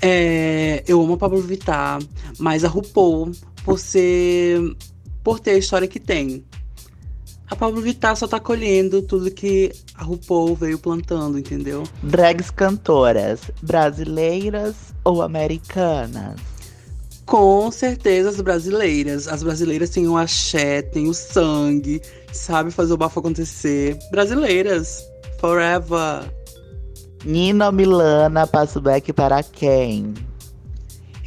É, 0.00 0.84
eu 0.86 1.02
amo 1.02 1.14
a 1.14 1.16
Pablo 1.16 1.40
Vittar, 1.40 1.98
mas 2.38 2.64
a 2.64 2.68
RuPaul, 2.68 3.32
por 3.64 3.80
ser. 3.80 4.60
por 5.24 5.40
ter 5.40 5.50
a 5.50 5.58
história 5.58 5.88
que 5.88 5.98
tem. 5.98 6.44
A 7.50 7.54
Pablo 7.54 7.82
Vittar 7.82 8.16
só 8.16 8.26
tá 8.26 8.40
colhendo 8.40 9.02
tudo 9.02 9.30
que 9.30 9.70
a 9.94 10.02
RuPaul 10.02 10.56
veio 10.56 10.78
plantando, 10.78 11.38
entendeu? 11.38 11.84
Drags 12.02 12.50
cantoras, 12.50 13.40
brasileiras 13.62 14.74
ou 15.04 15.20
americanas? 15.20 16.40
Com 17.26 17.70
certeza 17.70 18.30
as 18.30 18.40
brasileiras. 18.40 19.28
As 19.28 19.42
brasileiras 19.42 19.90
têm 19.90 20.08
o 20.08 20.16
axé, 20.16 20.82
têm 20.82 21.06
o 21.08 21.14
sangue, 21.14 22.00
sabe 22.32 22.70
fazer 22.70 22.94
o 22.94 22.96
bafo 22.96 23.20
acontecer. 23.20 23.98
Brasileiras, 24.10 25.02
forever. 25.38 26.24
Nina 27.24 27.70
Milana 27.70 28.46
passo 28.46 28.80
back 28.80 29.12
para 29.12 29.42
quem? 29.42 30.14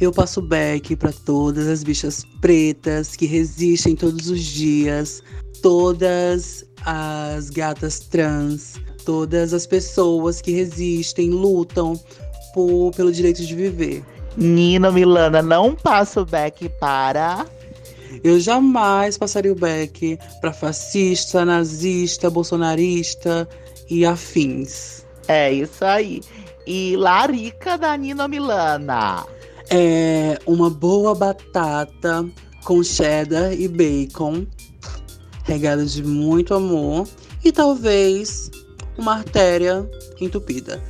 Eu 0.00 0.12
passo 0.12 0.40
back 0.40 0.94
para 0.94 1.12
todas 1.12 1.66
as 1.66 1.82
bichas 1.82 2.24
pretas 2.40 3.16
que 3.16 3.26
resistem 3.26 3.96
todos 3.96 4.30
os 4.30 4.40
dias 4.40 5.22
todas 5.62 6.64
as 6.84 7.50
gatas 7.50 8.00
trans, 8.00 8.74
todas 9.04 9.52
as 9.52 9.66
pessoas 9.66 10.40
que 10.40 10.52
resistem, 10.52 11.30
lutam 11.30 11.98
por, 12.54 12.92
pelo 12.94 13.12
direito 13.12 13.44
de 13.44 13.54
viver. 13.54 14.04
Nina 14.36 14.90
Milana, 14.90 15.42
não 15.42 15.74
passa 15.74 16.20
o 16.20 16.26
back 16.26 16.68
para. 16.80 17.46
Eu 18.22 18.40
jamais 18.40 19.18
passaria 19.18 19.52
o 19.52 19.56
back 19.56 20.18
para 20.40 20.52
fascista, 20.52 21.44
nazista, 21.44 22.30
bolsonarista 22.30 23.48
e 23.88 24.04
afins. 24.04 25.04
É 25.26 25.52
isso 25.52 25.84
aí. 25.84 26.20
E 26.66 26.96
larica 26.96 27.76
da 27.76 27.96
Nina 27.96 28.28
Milana. 28.28 29.26
É 29.70 30.38
uma 30.46 30.70
boa 30.70 31.14
batata 31.14 32.26
com 32.64 32.82
cheddar 32.82 33.52
e 33.52 33.68
bacon 33.68 34.46
regada 35.48 35.84
de 35.86 36.02
muito 36.02 36.52
amor 36.52 37.08
e 37.42 37.50
talvez 37.50 38.50
uma 38.98 39.14
artéria 39.14 39.88
entupida. 40.20 40.82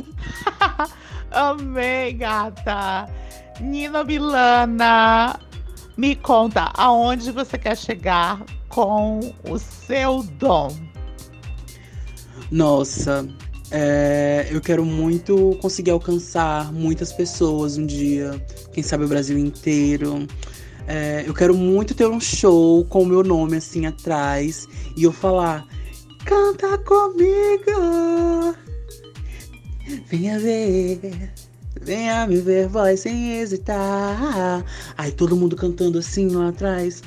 Amei, 1.30 2.12
gata! 2.14 3.08
Nina 3.60 4.02
Milana, 4.02 5.38
me 5.96 6.16
conta 6.16 6.72
aonde 6.74 7.30
você 7.30 7.56
quer 7.56 7.76
chegar 7.76 8.44
com 8.68 9.20
o 9.48 9.58
seu 9.58 10.24
dom. 10.38 10.68
Nossa, 12.50 13.26
é, 13.70 14.48
eu 14.50 14.60
quero 14.60 14.84
muito 14.84 15.56
conseguir 15.62 15.92
alcançar 15.92 16.72
muitas 16.72 17.12
pessoas 17.12 17.78
um 17.78 17.86
dia, 17.86 18.44
quem 18.72 18.82
sabe 18.82 19.04
o 19.04 19.08
Brasil 19.08 19.38
inteiro. 19.38 20.26
É, 20.86 21.24
eu 21.26 21.34
quero 21.34 21.54
muito 21.54 21.94
ter 21.94 22.06
um 22.06 22.20
show 22.20 22.84
com 22.84 23.02
o 23.02 23.06
meu 23.06 23.24
nome 23.24 23.56
assim 23.56 23.86
atrás 23.86 24.68
e 24.96 25.02
eu 25.02 25.12
falar: 25.12 25.66
Canta 26.24 26.78
comigo, 26.78 28.54
venha 30.06 30.38
ver, 30.38 31.32
venha 31.80 32.26
me 32.26 32.36
ver, 32.36 32.68
voz 32.68 33.00
sem 33.00 33.38
hesitar. 33.38 34.64
Aí 34.96 35.10
todo 35.10 35.36
mundo 35.36 35.56
cantando 35.56 35.98
assim 35.98 36.28
lá 36.28 36.48
atrás. 36.48 37.02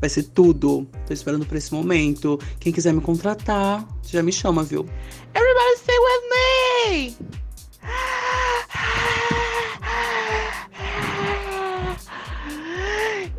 Vai 0.00 0.08
ser 0.08 0.22
tudo. 0.22 0.86
Tô 1.06 1.12
esperando 1.12 1.44
por 1.44 1.56
esse 1.56 1.74
momento. 1.74 2.38
Quem 2.60 2.72
quiser 2.72 2.92
me 2.92 3.00
contratar, 3.00 3.86
já 4.04 4.22
me 4.22 4.32
chama, 4.32 4.62
viu? 4.62 4.86
Everybody 5.34 5.76
stay 5.76 5.96
with 5.98 7.16
me! 7.20 7.47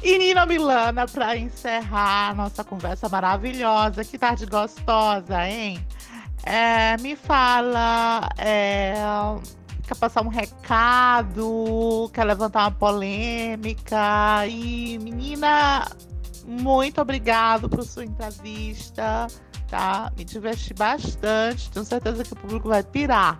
E 0.09 0.17
Nina 0.17 0.43
Milana, 0.43 1.07
para 1.07 1.37
encerrar 1.37 2.35
nossa 2.35 2.63
conversa 2.63 3.07
maravilhosa, 3.07 4.03
que 4.03 4.17
tarde 4.17 4.43
gostosa, 4.47 5.47
hein? 5.47 5.85
É, 6.41 6.97
me 6.97 7.15
fala, 7.15 8.27
é, 8.35 8.95
quer 9.87 9.95
passar 9.99 10.23
um 10.23 10.27
recado, 10.27 12.09
quer 12.11 12.23
levantar 12.23 12.61
uma 12.61 12.71
polêmica? 12.71 14.47
E, 14.47 14.97
menina, 14.97 15.85
muito 16.43 16.99
obrigado 16.99 17.69
por 17.69 17.83
sua 17.83 18.03
entrevista, 18.03 19.27
tá? 19.67 20.11
Me 20.17 20.25
diverti 20.25 20.73
bastante, 20.73 21.69
tenho 21.69 21.85
certeza 21.85 22.23
que 22.23 22.33
o 22.33 22.35
público 22.35 22.67
vai 22.67 22.81
pirar 22.81 23.39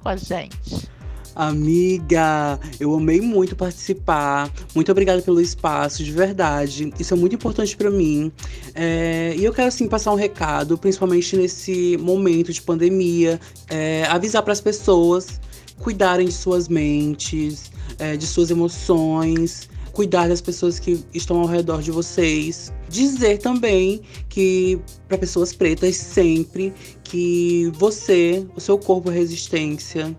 com 0.00 0.10
a 0.10 0.14
gente. 0.14 0.93
Amiga, 1.34 2.60
eu 2.78 2.94
amei 2.94 3.20
muito 3.20 3.56
participar. 3.56 4.52
Muito 4.74 4.92
obrigada 4.92 5.20
pelo 5.20 5.40
espaço, 5.40 6.04
de 6.04 6.12
verdade. 6.12 6.92
Isso 6.98 7.12
é 7.12 7.16
muito 7.16 7.34
importante 7.34 7.76
para 7.76 7.90
mim. 7.90 8.30
É, 8.74 9.34
e 9.36 9.44
eu 9.44 9.52
quero, 9.52 9.68
assim, 9.68 9.88
passar 9.88 10.12
um 10.12 10.16
recado, 10.16 10.78
principalmente 10.78 11.36
nesse 11.36 11.96
momento 11.96 12.52
de 12.52 12.62
pandemia, 12.62 13.40
é, 13.68 14.04
avisar 14.04 14.42
para 14.42 14.52
as 14.52 14.60
pessoas 14.60 15.40
cuidarem 15.80 16.26
de 16.26 16.32
suas 16.32 16.68
mentes, 16.68 17.72
é, 17.98 18.16
de 18.16 18.26
suas 18.26 18.50
emoções, 18.50 19.68
cuidar 19.92 20.28
das 20.28 20.40
pessoas 20.40 20.78
que 20.78 21.04
estão 21.14 21.40
ao 21.40 21.46
redor 21.46 21.80
de 21.82 21.90
vocês. 21.90 22.72
Dizer 22.88 23.38
também 23.38 24.02
que 24.28 24.78
para 25.08 25.18
pessoas 25.18 25.52
pretas 25.52 25.96
sempre 25.96 26.72
que 27.02 27.72
você, 27.74 28.46
o 28.54 28.60
seu 28.60 28.78
corpo 28.78 29.10
é 29.10 29.14
resistência 29.14 30.14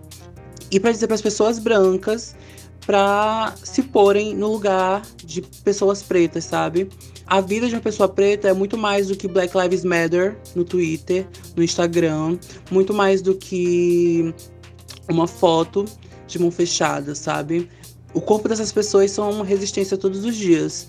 e 0.70 0.80
para 0.80 0.92
dizer 0.92 1.06
para 1.06 1.14
as 1.14 1.22
pessoas 1.22 1.58
brancas 1.58 2.34
para 2.86 3.52
se 3.62 3.82
porem 3.82 4.34
no 4.34 4.52
lugar 4.52 5.02
de 5.24 5.42
pessoas 5.42 6.02
pretas, 6.02 6.44
sabe? 6.44 6.88
A 7.26 7.40
vida 7.40 7.66
de 7.66 7.74
uma 7.74 7.80
pessoa 7.80 8.08
preta 8.08 8.48
é 8.48 8.52
muito 8.52 8.78
mais 8.78 9.08
do 9.08 9.16
que 9.16 9.26
Black 9.26 9.56
Lives 9.58 9.84
Matter 9.84 10.38
no 10.54 10.64
Twitter, 10.64 11.26
no 11.56 11.62
Instagram, 11.62 12.38
muito 12.70 12.94
mais 12.94 13.20
do 13.20 13.34
que 13.34 14.32
uma 15.08 15.26
foto 15.26 15.84
de 16.28 16.38
mão 16.38 16.52
fechada, 16.52 17.16
sabe? 17.16 17.68
O 18.14 18.20
corpo 18.20 18.48
dessas 18.48 18.70
pessoas 18.70 19.10
são 19.10 19.30
uma 19.30 19.44
resistência 19.44 19.96
todos 19.96 20.24
os 20.24 20.36
dias. 20.36 20.88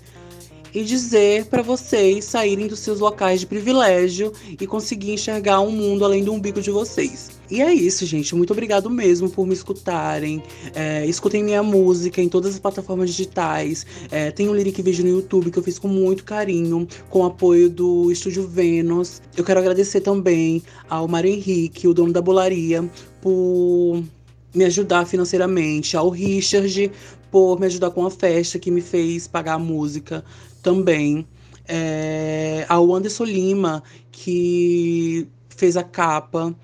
E 0.74 0.84
dizer 0.84 1.46
para 1.46 1.62
vocês 1.62 2.24
saírem 2.24 2.66
dos 2.66 2.80
seus 2.80 3.00
locais 3.00 3.40
de 3.40 3.46
privilégio 3.46 4.32
e 4.60 4.66
conseguir 4.66 5.12
enxergar 5.12 5.60
um 5.60 5.70
mundo 5.70 6.04
além 6.04 6.24
do 6.24 6.32
umbigo 6.32 6.60
de 6.60 6.70
vocês. 6.70 7.30
E 7.50 7.62
é 7.62 7.72
isso, 7.72 8.04
gente. 8.04 8.34
Muito 8.34 8.52
obrigado 8.52 8.90
mesmo 8.90 9.30
por 9.30 9.46
me 9.46 9.54
escutarem. 9.54 10.42
É, 10.74 11.06
escutem 11.06 11.42
minha 11.42 11.62
música 11.62 12.20
em 12.20 12.28
todas 12.28 12.54
as 12.54 12.60
plataformas 12.60 13.08
digitais. 13.10 13.86
É, 14.10 14.30
tem 14.30 14.48
um 14.48 14.54
lyric 14.54 14.82
vídeo 14.82 15.04
no 15.04 15.10
YouTube 15.10 15.50
que 15.50 15.58
eu 15.58 15.62
fiz 15.62 15.78
com 15.78 15.88
muito 15.88 16.24
carinho, 16.24 16.86
com 17.08 17.24
apoio 17.24 17.70
do 17.70 18.12
Estúdio 18.12 18.46
Vênus. 18.46 19.22
Eu 19.36 19.44
quero 19.44 19.60
agradecer 19.60 20.02
também 20.02 20.62
ao 20.90 21.08
Mário 21.08 21.30
Henrique, 21.30 21.88
o 21.88 21.94
dono 21.94 22.12
da 22.12 22.20
bolaria, 22.20 22.88
por 23.22 24.02
me 24.54 24.64
ajudar 24.64 25.06
financeiramente, 25.06 25.96
ao 25.96 26.10
Richard 26.10 26.90
por 27.30 27.60
me 27.60 27.66
ajudar 27.66 27.90
com 27.90 28.06
a 28.06 28.10
festa 28.10 28.58
que 28.58 28.70
me 28.70 28.80
fez 28.80 29.28
pagar 29.28 29.54
a 29.54 29.58
música 29.58 30.24
também. 30.68 31.26
É, 31.66 32.66
ao 32.68 32.94
Anderson 32.94 33.24
Lima, 33.24 33.82
que 34.12 35.26
fez 35.48 35.78
a 35.78 35.82
capa. 35.82 36.54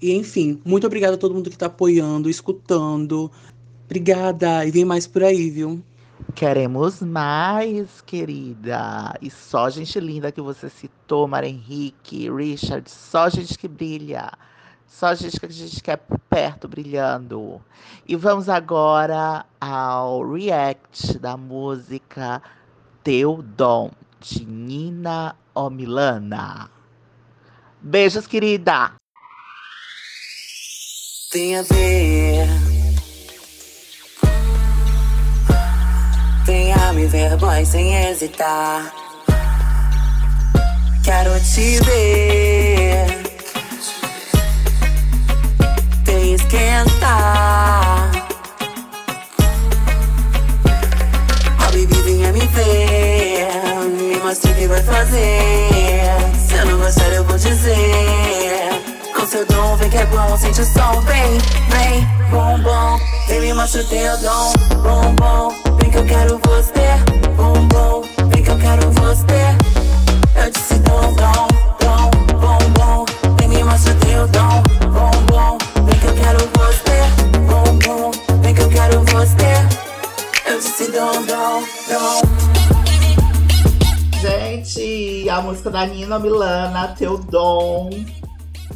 E 0.00 0.14
enfim, 0.14 0.60
muito 0.64 0.86
obrigada 0.86 1.14
a 1.14 1.18
todo 1.18 1.34
mundo 1.34 1.50
que 1.50 1.56
está 1.56 1.66
apoiando, 1.66 2.30
escutando. 2.30 3.30
Obrigada, 3.84 4.64
e 4.64 4.70
vem 4.70 4.84
mais 4.84 5.08
por 5.08 5.24
aí, 5.24 5.50
viu? 5.50 5.82
Queremos 6.36 7.02
mais, 7.02 8.00
querida. 8.02 9.14
E 9.20 9.28
só 9.28 9.68
gente 9.68 9.98
linda 9.98 10.30
que 10.30 10.40
você 10.40 10.68
citou, 10.70 11.26
Mara 11.26 11.48
Henrique, 11.48 12.30
Richard, 12.30 12.88
só 12.88 13.28
gente 13.28 13.58
que 13.58 13.66
brilha. 13.66 14.30
Só 14.86 15.14
gente 15.14 15.38
que 15.38 15.46
a 15.46 15.50
gente 15.50 15.82
quer 15.82 16.00
perto 16.30 16.68
brilhando. 16.68 17.60
E 18.06 18.14
vamos 18.16 18.48
agora 18.48 19.44
ao 19.60 20.28
react 20.32 21.18
da 21.18 21.36
música 21.36 22.40
Teu 23.08 23.42
Dom, 23.42 23.90
de 24.20 24.44
Nina 24.44 25.34
Omilana. 25.54 26.68
Beijos, 27.80 28.26
querida! 28.26 28.96
Tem 31.32 31.56
a 31.56 31.62
ver. 31.62 32.46
Venha 36.44 36.92
me 36.92 37.06
ver, 37.06 37.34
boy, 37.38 37.64
sem 37.64 37.94
hesitar. 37.94 38.92
Quero 41.02 41.30
te 41.40 41.80
ver. 41.80 43.22
Te 46.04 46.34
esquentar. 46.34 48.17
Me 52.54 54.16
mostre 54.18 54.50
o 54.50 54.54
que 54.54 54.68
vai 54.68 54.82
fazer. 54.82 56.08
Se 56.46 56.54
eu 56.54 56.66
não 56.66 56.78
gostar, 56.78 57.12
eu 57.12 57.24
vou 57.24 57.36
dizer. 57.36 58.70
Com 59.14 59.26
seu 59.26 59.46
dom, 59.46 59.76
vem 59.76 59.90
que 59.90 59.96
é 59.96 60.06
bom, 60.06 60.36
sente 60.36 60.60
o 60.60 60.64
som. 60.64 61.00
Vem, 61.02 61.38
vem, 61.70 62.06
bom, 62.30 62.58
bom. 62.60 62.98
Vem 63.28 63.40
me 63.40 63.54
mostra 63.54 63.82
o 63.82 63.84
teu 63.84 64.18
dom. 64.18 64.52
Bom, 64.82 65.14
bom. 65.14 65.54
Vem 65.80 65.90
que 65.90 65.98
eu 65.98 66.04
quero 66.04 66.40
você. 66.44 66.77
Música 85.58 85.70
da 85.70 85.86
Nina 85.86 86.18
Milana, 86.18 86.94
Teu 86.96 87.18
Dom. 87.18 87.90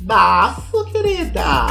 Bafo, 0.01 0.85
querida! 0.87 1.67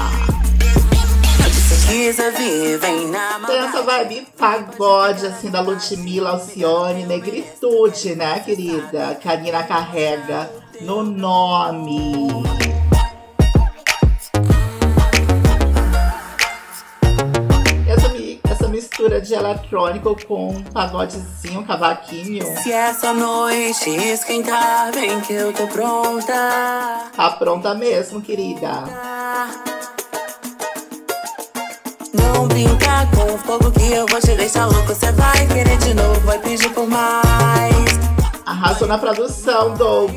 Essa 3.50 3.82
vibe 3.82 4.28
pagode, 4.38 5.26
assim, 5.26 5.50
da 5.50 5.60
Ludmilla, 5.60 6.30
Alcione, 6.30 7.06
negritude, 7.06 8.16
né, 8.16 8.40
querida? 8.40 9.16
Que 9.16 9.28
a 9.28 9.36
Nina 9.36 9.64
carrega 9.64 10.50
no 10.80 11.04
nome. 11.04 12.61
De 19.22 19.34
eletrônico 19.34 20.16
com 20.26 20.62
pagodezinho, 20.74 21.64
cavaquinho, 21.66 22.46
Se 22.64 22.72
essa 22.72 23.14
noite 23.14 23.90
esquentar, 23.90 24.92
vem 24.92 25.20
que 25.22 25.34
eu 25.34 25.54
tô 25.54 25.68
pronta. 25.68 27.10
tá 27.16 27.30
pronta 27.38 27.74
mesmo, 27.76 28.22
querida. 28.22 28.70
Não 32.14 32.48
brinca 32.48 33.08
com 33.16 33.34
o 33.34 33.38
fogo 33.38 33.72
que 33.72 33.92
eu 33.92 34.06
vou 34.08 34.20
te 34.20 34.36
deixar 34.36 34.66
louco. 34.66 34.94
Cê 34.96 35.12
vai 35.12 35.48
querer 35.48 35.78
de 35.78 35.94
novo, 35.94 36.20
vai 36.22 36.40
pedir 36.40 36.70
por 36.74 36.88
mais. 36.88 37.72
Arrasou 38.46 38.88
na 38.88 38.98
produção, 38.98 39.74
Doug. 39.76 40.12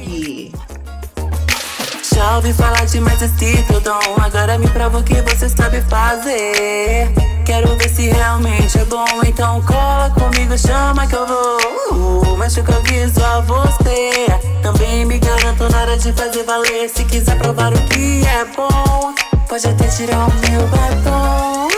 Já 2.15 2.37
ouvi 2.37 2.53
falar 2.53 2.87
demais 2.87 3.21
esse 3.21 3.63
teu 3.65 3.81
dom. 3.81 3.99
Agora 4.23 4.57
me 4.57 4.69
prova 4.69 4.99
o 4.99 5.03
que 5.03 5.21
você 5.23 5.49
sabe 5.49 5.83
fazer. 5.83 7.13
Quero 7.45 7.77
ver 7.77 7.89
se 7.89 8.09
realmente 8.09 8.79
é 8.79 8.85
bom. 8.85 9.05
Então 9.27 9.61
cola 9.63 10.11
comigo, 10.11 10.57
chama 10.57 11.07
que 11.09 11.17
eu 11.17 11.27
vou. 11.27 12.37
Mas 12.37 12.57
eu 12.57 12.65
aviso 12.65 13.25
a 13.25 13.41
você. 13.41 14.29
Também 14.63 15.05
me 15.05 15.19
garanto 15.19 15.69
na 15.69 15.81
hora 15.83 15.99
de 15.99 16.13
fazer 16.13 16.45
valer. 16.45 16.89
Se 16.89 17.05
quiser 17.05 17.37
provar 17.37 17.73
o 17.73 17.89
que 17.89 18.23
é 18.27 18.45
bom, 18.57 19.13
pode 19.49 19.67
até 19.67 19.89
tirar 19.89 20.29
o 20.29 20.33
meu 20.49 20.67
batom. 20.69 21.69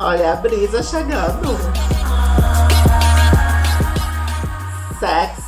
Olha 0.00 0.32
a 0.32 0.36
brisa 0.36 0.82
chegando. 0.82 1.56
Sexy. 4.98 5.43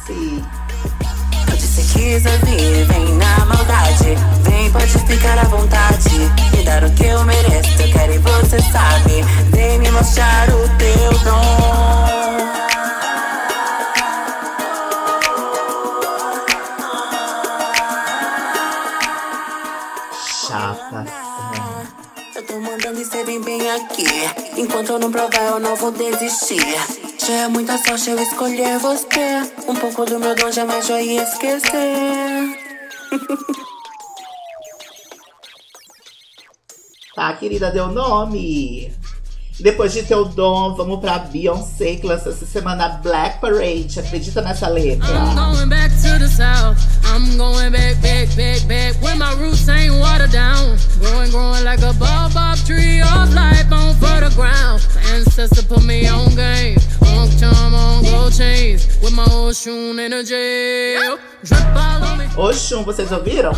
Se 1.77 1.83
quiser 1.93 2.39
vir, 2.39 2.87
vem 2.87 3.17
na 3.17 3.45
maldade. 3.45 4.17
Vem, 4.45 4.73
pode 4.73 4.87
ficar 4.87 5.39
à 5.39 5.45
vontade. 5.45 6.09
Me 6.57 6.63
dar 6.65 6.83
o 6.83 6.91
que 6.95 7.05
eu 7.05 7.23
mereço, 7.23 7.83
eu 7.83 7.93
quero 7.93 8.15
e 8.15 8.19
você 8.19 8.59
sabe. 8.73 9.23
Vem 9.51 9.79
me 9.81 9.91
mostrar 9.91 10.49
o 10.49 10.67
teu 10.79 11.19
dom. 11.23 11.77
Eu 22.35 22.47
tô 22.47 22.59
mandando 22.59 23.03
e 23.03 23.05
cê 23.05 23.23
vem 23.23 23.43
bem 23.43 23.71
aqui. 23.73 24.07
Enquanto 24.57 24.93
eu 24.93 24.99
não 24.99 25.13
provar, 25.13 25.43
eu 25.43 25.61
não 25.61 25.77
vou 25.77 25.93
desistir. 25.93 26.96
Já 27.27 27.35
é 27.35 27.49
muita 27.49 27.77
sorte 27.77 28.11
eu 28.11 28.23
escolher 28.23 28.79
você. 28.79 29.43
Um 29.67 29.75
pouco 29.75 30.05
do 30.05 30.21
meu 30.21 30.35
dom 30.37 30.53
jamais 30.53 30.89
eu 30.89 31.01
ia 31.01 31.25
esquecer. 31.25 32.57
Tá, 37.17 37.33
querida, 37.33 37.71
deu 37.71 37.89
nome. 37.89 38.93
Depois 39.59 39.93
de 39.93 40.03
teu 40.03 40.27
dom, 40.27 40.75
vamos 40.75 41.01
pra 41.01 41.19
Beyoncé, 41.19 41.97
que 41.97 42.07
lançou 42.07 42.31
essa 42.31 42.45
semana 42.45 43.01
Black 43.03 43.41
Parade. 43.41 43.99
Acredita 43.99 44.43
nessa 44.43 44.69
letra? 44.69 45.09
I'm 45.09 45.35
going 45.35 45.69
back 45.69 45.91
to 46.03 46.19
the 46.19 46.29
south. 46.29 46.77
I'm 47.05 47.39
going 47.39 47.73
back, 47.73 47.97
back, 48.03 48.29
back, 48.37 48.67
back. 48.67 49.03
Where 49.03 49.17
my 49.17 49.33
roots 49.35 49.67
ain't 49.69 49.95
watered 49.95 50.31
down. 50.31 50.77
Growing, 51.01 51.31
growing 51.31 51.65
like 51.65 51.83
a 51.83 51.95
baobab 51.95 52.59
tree 52.67 53.01
of 53.01 53.33
life 53.33 53.73
on 53.73 53.95
fertile 53.97 54.31
ground. 54.37 54.87
My 54.95 55.17
ancestor 55.17 55.63
put 55.63 55.85
me 55.85 56.07
on 56.07 56.35
game. 56.35 56.79
On 57.17 57.31
charm, 57.39 57.75
on 57.75 58.05
gold 58.05 58.35
chains. 58.35 58.87
With 59.01 59.15
my 59.15 59.25
jail. 60.23 61.19
Drip 61.45 61.61
all 61.75 62.05
on 62.05 62.19
me. 62.19 62.27
Oxum, 62.37 62.85
vocês 62.85 63.11
ouviram? 63.11 63.55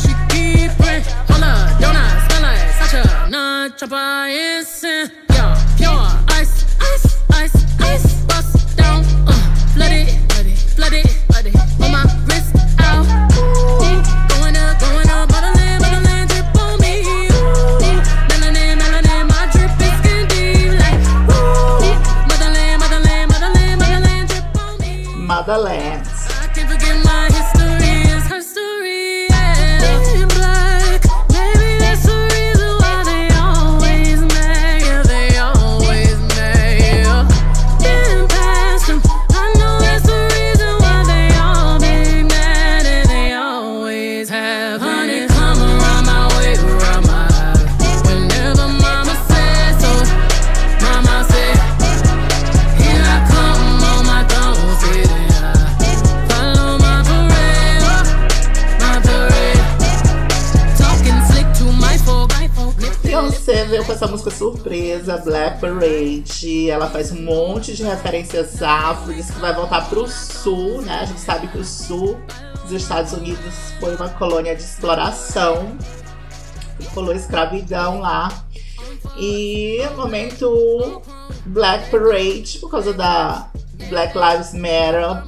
She 0.00 0.14
keep 0.28 0.70
it. 0.86 1.24
Holla, 2.84 2.92
donuts, 2.92 2.92
smell 2.92 2.92
like 2.92 2.92
such 2.92 2.94
a 2.94 3.30
non-chopper 3.30 4.28
instant. 4.28 5.12
Yeah, 5.30 5.54
pure 5.76 5.90
ice, 6.28 6.64
ice, 6.80 7.06
ice, 7.32 7.80
ice. 7.80 8.24
Bust 8.24 8.76
down, 8.76 9.04
uh, 9.26 9.32
flood 9.74 9.92
it, 9.92 10.10
flood 10.32 10.46
it, 10.46 10.58
flood 10.58 10.92
it, 10.92 11.08
flood 11.08 11.46
it. 11.46 11.56
On 11.82 11.90
my 11.90 12.04
wrist 12.26 12.54
out. 12.80 13.06
Going 14.28 14.56
up, 14.56 14.78
going 14.80 15.08
up, 15.10 15.28
drip 16.28 16.56
on 16.56 16.78
me. 16.80 16.94
Like. 20.78 21.00
Drip 24.28 24.56
on 24.58 24.78
me. 24.80 25.04
Motherland. 25.16 25.83
Surpresa, 65.04 65.18
Black 65.18 65.60
Parade. 65.60 66.70
Ela 66.70 66.88
faz 66.88 67.12
um 67.12 67.22
monte 67.22 67.74
de 67.74 67.82
referências 67.82 68.62
afro, 68.62 69.12
diz 69.14 69.30
que 69.30 69.38
vai 69.38 69.54
voltar 69.54 69.88
pro 69.88 70.08
sul, 70.08 70.80
né? 70.82 71.00
A 71.02 71.04
gente 71.04 71.20
sabe 71.20 71.46
que 71.48 71.58
o 71.58 71.64
sul 71.64 72.18
dos 72.62 72.72
Estados 72.72 73.12
Unidos 73.12 73.54
foi 73.78 73.94
uma 73.94 74.08
colônia 74.08 74.56
de 74.56 74.62
exploração. 74.62 75.76
Rolou 76.94 77.14
escravidão 77.14 78.00
lá. 78.00 78.44
E 79.18 79.78
momento 79.96 81.02
Black 81.46 81.90
Parade, 81.90 82.58
por 82.58 82.70
causa 82.70 82.92
da 82.92 83.48
Black 83.88 84.14
Lives 84.16 84.54
Matter. 84.54 85.22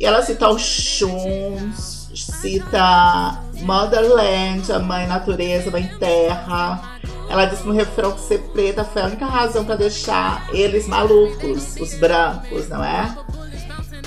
E 0.00 0.06
ela 0.06 0.22
cita 0.22 0.48
o 0.48 0.58
Shuns, 0.58 2.08
cita 2.14 3.47
Motherland, 3.60 4.70
a 4.72 4.78
mãe 4.78 5.06
natureza, 5.06 5.70
mãe 5.70 5.88
terra. 5.98 6.98
Ela 7.28 7.44
diz 7.44 7.62
no 7.64 7.72
refrão 7.72 8.12
que 8.12 8.20
ser 8.20 8.38
preta 8.52 8.84
foi 8.84 9.02
a 9.02 9.06
única 9.06 9.26
razão 9.26 9.64
para 9.64 9.76
deixar 9.76 10.48
eles 10.52 10.86
malucos, 10.88 11.76
os 11.76 11.94
brancos, 11.94 12.68
não 12.68 12.82
é? 12.82 13.14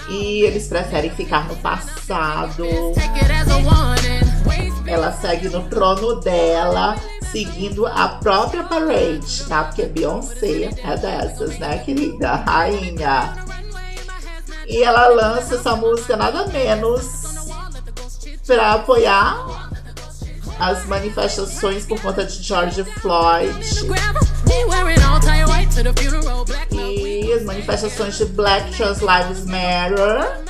E 0.10 0.42
eles 0.42 0.68
preferem 0.68 1.12
ficar 1.12 1.48
no 1.48 1.56
passado. 1.58 2.66
Ela 4.88 5.12
segue 5.12 5.50
no 5.50 5.62
trono 5.70 6.20
dela, 6.20 6.96
seguindo 7.32 7.86
a 7.86 8.08
própria 8.08 8.64
parade, 8.64 9.46
tá? 9.48 9.66
Porque 9.66 9.84
Beyoncé 9.86 10.70
é 10.84 10.98
dessas, 10.98 11.60
né, 11.60 11.78
querida? 11.78 12.36
Rainha. 12.36 13.36
E 14.68 14.84
ela 14.84 15.08
lança 15.10 15.56
essa 15.56 15.76
música 15.76 16.18
nada 16.18 16.48
menos 16.48 17.41
para 18.46 18.74
apoiar 18.74 19.72
as 20.60 20.86
manifestações 20.86 21.86
por 21.86 22.00
conta 22.02 22.26
de 22.26 22.42
George 22.44 22.84
Floyd 22.84 23.52
e 26.72 27.34
as 27.34 27.44
manifestações 27.44 28.18
de 28.18 28.26
Black 28.26 28.76
Trans 28.76 29.00
Lives 29.00 29.46
Matter. 29.46 30.44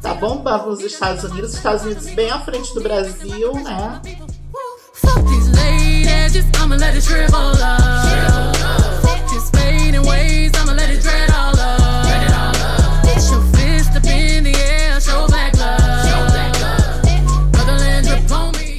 Tá 0.00 0.14
bombando 0.14 0.70
nos 0.70 0.80
Estados 0.80 1.24
Unidos, 1.24 1.54
Estados 1.54 1.82
Unidos 1.82 2.06
bem 2.10 2.30
à 2.30 2.38
frente 2.40 2.72
do 2.74 2.80
Brasil, 2.80 3.54
né? 3.54 4.00
I'ma 6.68 6.76
let 6.76 6.94
it 6.94 7.02
shrivel 7.02 7.38
up. 7.62 7.88
Ways, 10.04 10.52
I'ma 10.54 10.74
let 10.74 10.90
it 10.90 11.00
dread 11.00 11.30
all 11.30 11.57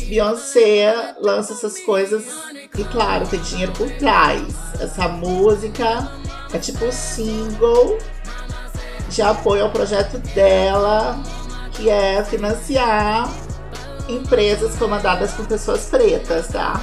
Beyoncé 0.10 1.16
lança 1.22 1.54
essas 1.54 1.80
coisas 1.82 2.26
e, 2.76 2.84
claro, 2.86 3.28
tem 3.28 3.40
dinheiro 3.42 3.72
por 3.74 3.90
trás. 3.92 4.44
Essa 4.80 5.08
música 5.08 6.12
é 6.52 6.58
tipo 6.58 6.92
single 6.92 8.00
de 9.10 9.22
apoio 9.22 9.66
ao 9.66 9.70
projeto 9.70 10.18
dela, 10.34 11.22
que 11.74 11.90
é 11.90 12.24
financiar 12.24 13.32
empresas 14.08 14.76
comandadas 14.78 15.32
por 15.34 15.46
pessoas 15.46 15.86
pretas, 15.86 16.48
tá? 16.48 16.82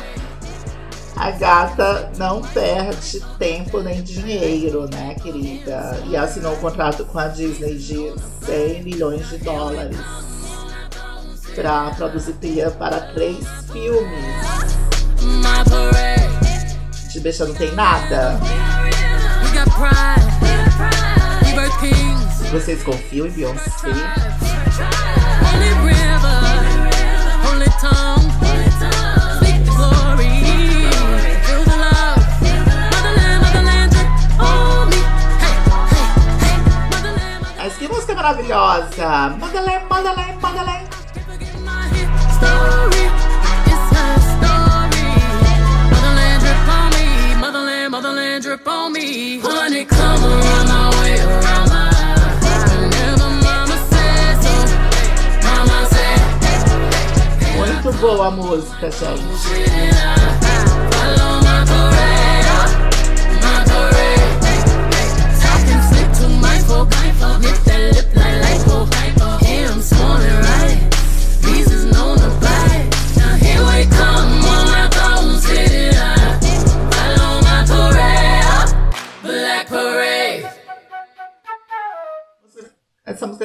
A 1.16 1.30
gata 1.32 2.12
não 2.16 2.42
perde 2.42 3.20
tempo 3.38 3.80
nem 3.80 4.02
dinheiro, 4.02 4.88
né, 4.88 5.16
querida? 5.20 6.00
E 6.08 6.16
assinou 6.16 6.52
um 6.52 6.56
contrato 6.56 7.04
com 7.06 7.18
a 7.18 7.26
Disney 7.26 7.74
de 7.76 8.14
100 8.44 8.82
milhões 8.84 9.28
de 9.28 9.38
dólares 9.38 9.98
para 11.56 11.90
produzir 11.92 12.34
trilha 12.34 12.70
para 12.70 13.00
três 13.14 13.46
filmes. 13.72 14.36
De 17.10 17.20
beixa 17.20 17.46
não 17.46 17.54
tem 17.54 17.74
nada. 17.74 18.38
Vocês 22.52 22.82
confiam 22.82 23.26
em 23.26 23.30
Beyoncé? 23.30 23.70
Mas 37.58 37.76
que 37.78 37.88
música 37.88 38.14
maravilhosa! 38.14 39.36
Madeleine, 39.38 39.84
Madeleine, 39.88 40.40
Madeleine! 40.40 40.85
Muito 57.56 57.92
boa 58.00 58.26
a 58.26 58.30
música, 58.30 58.90
gente. 58.90 60.16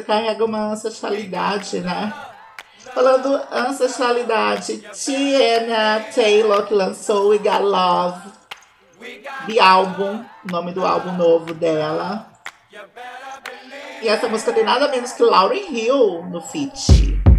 Música 0.01 0.11
carrega 0.11 0.43
uma 0.43 0.71
ancestralidade, 0.71 1.79
né? 1.79 2.13
Falando 2.93 3.39
ancestralidade, 3.51 4.83
Tiana 4.91 6.05
Taylor 6.13 6.65
que 6.65 6.73
lançou 6.73 7.29
We 7.29 7.37
Got 7.37 7.61
Love, 7.61 8.29
de 9.47 9.59
álbum, 9.59 10.25
nome 10.51 10.73
do 10.73 10.85
álbum 10.85 11.11
novo 11.13 11.53
dela. 11.53 12.27
E 14.01 14.07
essa 14.07 14.27
música 14.27 14.51
tem 14.51 14.63
nada 14.63 14.87
menos 14.87 15.13
que 15.13 15.23
Lauryn 15.23 15.71
Hill 15.71 16.25
no 16.25 16.41
feat. 16.41 17.30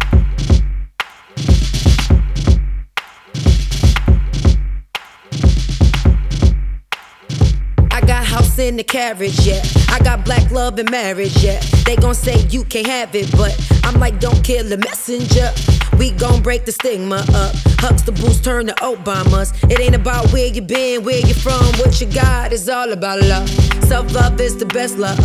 House 8.53 8.59
in 8.59 8.77
the 8.77 8.83
carriage, 8.83 9.39
yeah. 9.45 9.61
I 9.89 9.99
got 9.99 10.25
black 10.25 10.49
love 10.51 10.79
and 10.79 10.89
marriage, 10.89 11.43
yeah. 11.43 11.59
They 11.85 11.95
gon' 11.95 12.15
say 12.15 12.39
you 12.49 12.63
can't 12.63 12.87
have 12.87 13.15
it, 13.15 13.31
but 13.31 13.72
I'm 13.83 13.99
like, 13.99 14.19
don't 14.19 14.43
kill 14.43 14.67
the 14.67 14.77
messenger. 14.77 15.51
We 15.97 16.11
gon' 16.11 16.41
break 16.41 16.65
the 16.65 16.71
stigma 16.71 17.17
up. 17.17 17.53
Huxtables 17.83 18.43
turn 18.43 18.67
to 18.67 18.73
Obamas. 18.75 19.53
It 19.69 19.79
ain't 19.79 19.95
about 19.95 20.31
where 20.33 20.47
you 20.47 20.61
been, 20.61 21.03
where 21.03 21.19
you 21.19 21.33
from, 21.33 21.63
what 21.77 22.01
you 22.01 22.07
got. 22.07 22.51
It's 22.51 22.67
all 22.67 22.91
about 22.91 23.21
love. 23.21 23.47
Self 23.83 24.13
love 24.13 24.39
is 24.41 24.57
the 24.57 24.65
best 24.65 24.97
love. 24.97 25.19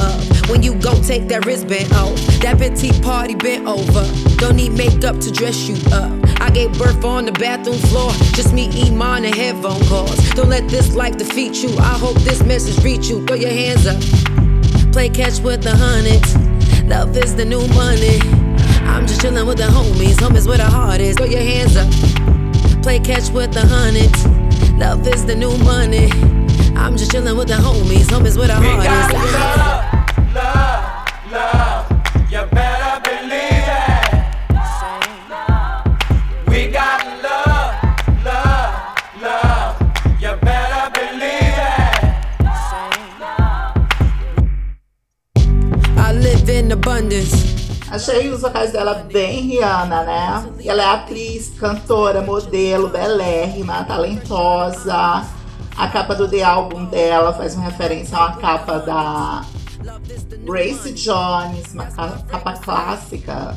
When 0.51 0.63
you 0.63 0.75
gon' 0.75 1.03
take 1.03 1.29
that 1.29 1.47
wristband 1.47 1.93
off, 1.95 2.15
that 2.43 2.59
petite 2.59 3.03
party 3.03 3.35
bent 3.35 3.67
over. 3.67 4.05
Don't 4.37 4.57
need 4.57 4.73
makeup 4.73 5.19
to 5.21 5.31
dress 5.31 5.69
you 5.69 5.77
up. 5.93 6.13
I 6.41 6.51
gave 6.51 6.77
birth 6.79 7.05
on 7.05 7.25
the 7.27 7.33
bathroom 7.33 7.79
floor. 7.79 8.11
Just 8.35 8.53
me, 8.53 8.69
Iman, 8.87 9.25
and 9.25 9.35
headphone 9.35 9.85
calls. 9.87 10.17
Don't 10.31 10.49
let 10.49 10.69
this 10.69 10.95
life 10.95 11.17
defeat 11.17 11.63
you. 11.63 11.71
I 11.79 11.99
hope 11.99 12.17
this 12.19 12.43
message 12.43 12.83
reach 12.85 13.09
you. 13.09 13.25
Throw 13.27 13.37
your 13.37 13.51
hands 13.51 13.87
up. 13.87 14.01
Play 14.93 15.09
catch 15.09 15.41
with 15.41 15.63
the 15.63 15.75
hundreds. 15.75 16.37
Love 16.85 17.17
is 17.17 17.35
the 17.37 17.45
new 17.45 17.67
money. 17.69 18.48
I'm 18.89 19.07
just 19.07 19.21
chillin' 19.21 19.47
with 19.47 19.59
the 19.59 19.65
homies. 19.65 20.17
Homies 20.17 20.47
where 20.49 20.59
the 20.59 20.65
heart 20.65 21.01
is. 21.01 21.17
Throw 21.17 21.27
your 21.27 21.41
hands 21.41 21.77
up. 21.77 21.89
Play 22.83 22.99
catch 22.99 23.31
with 23.31 23.53
the 23.53 23.61
hundreds. 23.61 24.27
Love 24.79 25.07
is 25.07 25.25
the 25.25 25.35
new 25.35 25.57
money. 25.59 26.11
I'm 26.77 26.97
just 26.97 27.13
chillin' 27.13 27.37
with 27.37 27.49
the 27.49 27.55
homies. 27.55 28.07
Homies 28.07 28.37
where 28.39 28.49
the 28.49 28.55
heart 28.55 28.85
is. 28.85 29.13
We 36.49 36.69
got 36.73 37.05
love, 37.23 37.75
love, 38.25 39.23
love. 39.23 39.81
You 40.21 40.37
better 40.41 40.91
believe 40.93 41.59
it. 47.15 47.48
Achei 47.91 48.29
os 48.29 48.43
vocais 48.43 48.71
dela 48.71 48.95
bem 48.95 49.41
Rihanna, 49.41 50.03
né? 50.03 50.47
Ela 50.65 50.83
é 50.83 50.87
atriz, 50.87 51.53
cantora, 51.59 52.21
modelo, 52.21 52.89
belérrima, 52.89 53.83
talentosa. 53.85 55.25
A 55.77 55.89
capa 55.89 56.15
do 56.15 56.29
The 56.29 56.43
Album 56.43 56.85
dela 56.87 57.33
faz 57.33 57.55
uma 57.55 57.65
referência 57.65 58.17
a 58.17 58.27
uma 58.27 58.37
capa 58.37 58.79
da 58.81 59.45
Grace 60.45 60.93
Jones, 60.93 61.73
uma 61.73 61.87
capa 61.87 62.53
clássica. 62.55 63.57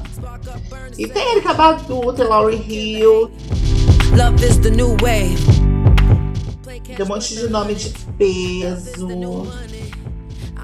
E 0.97 1.07
tem 1.07 1.31
Erika 1.33 1.53
Badu, 1.53 2.13
tem 2.13 2.25
Lauryn 2.25 2.63
Hill. 2.67 3.31
Love 4.15 4.45
is 4.45 4.57
the 4.59 4.69
new 4.69 4.95
way. 5.01 5.35
Tem 6.83 7.05
um 7.05 7.07
monte 7.07 7.35
de 7.35 7.47
nome 7.49 7.75
de 7.75 7.89
peso. 8.17 9.47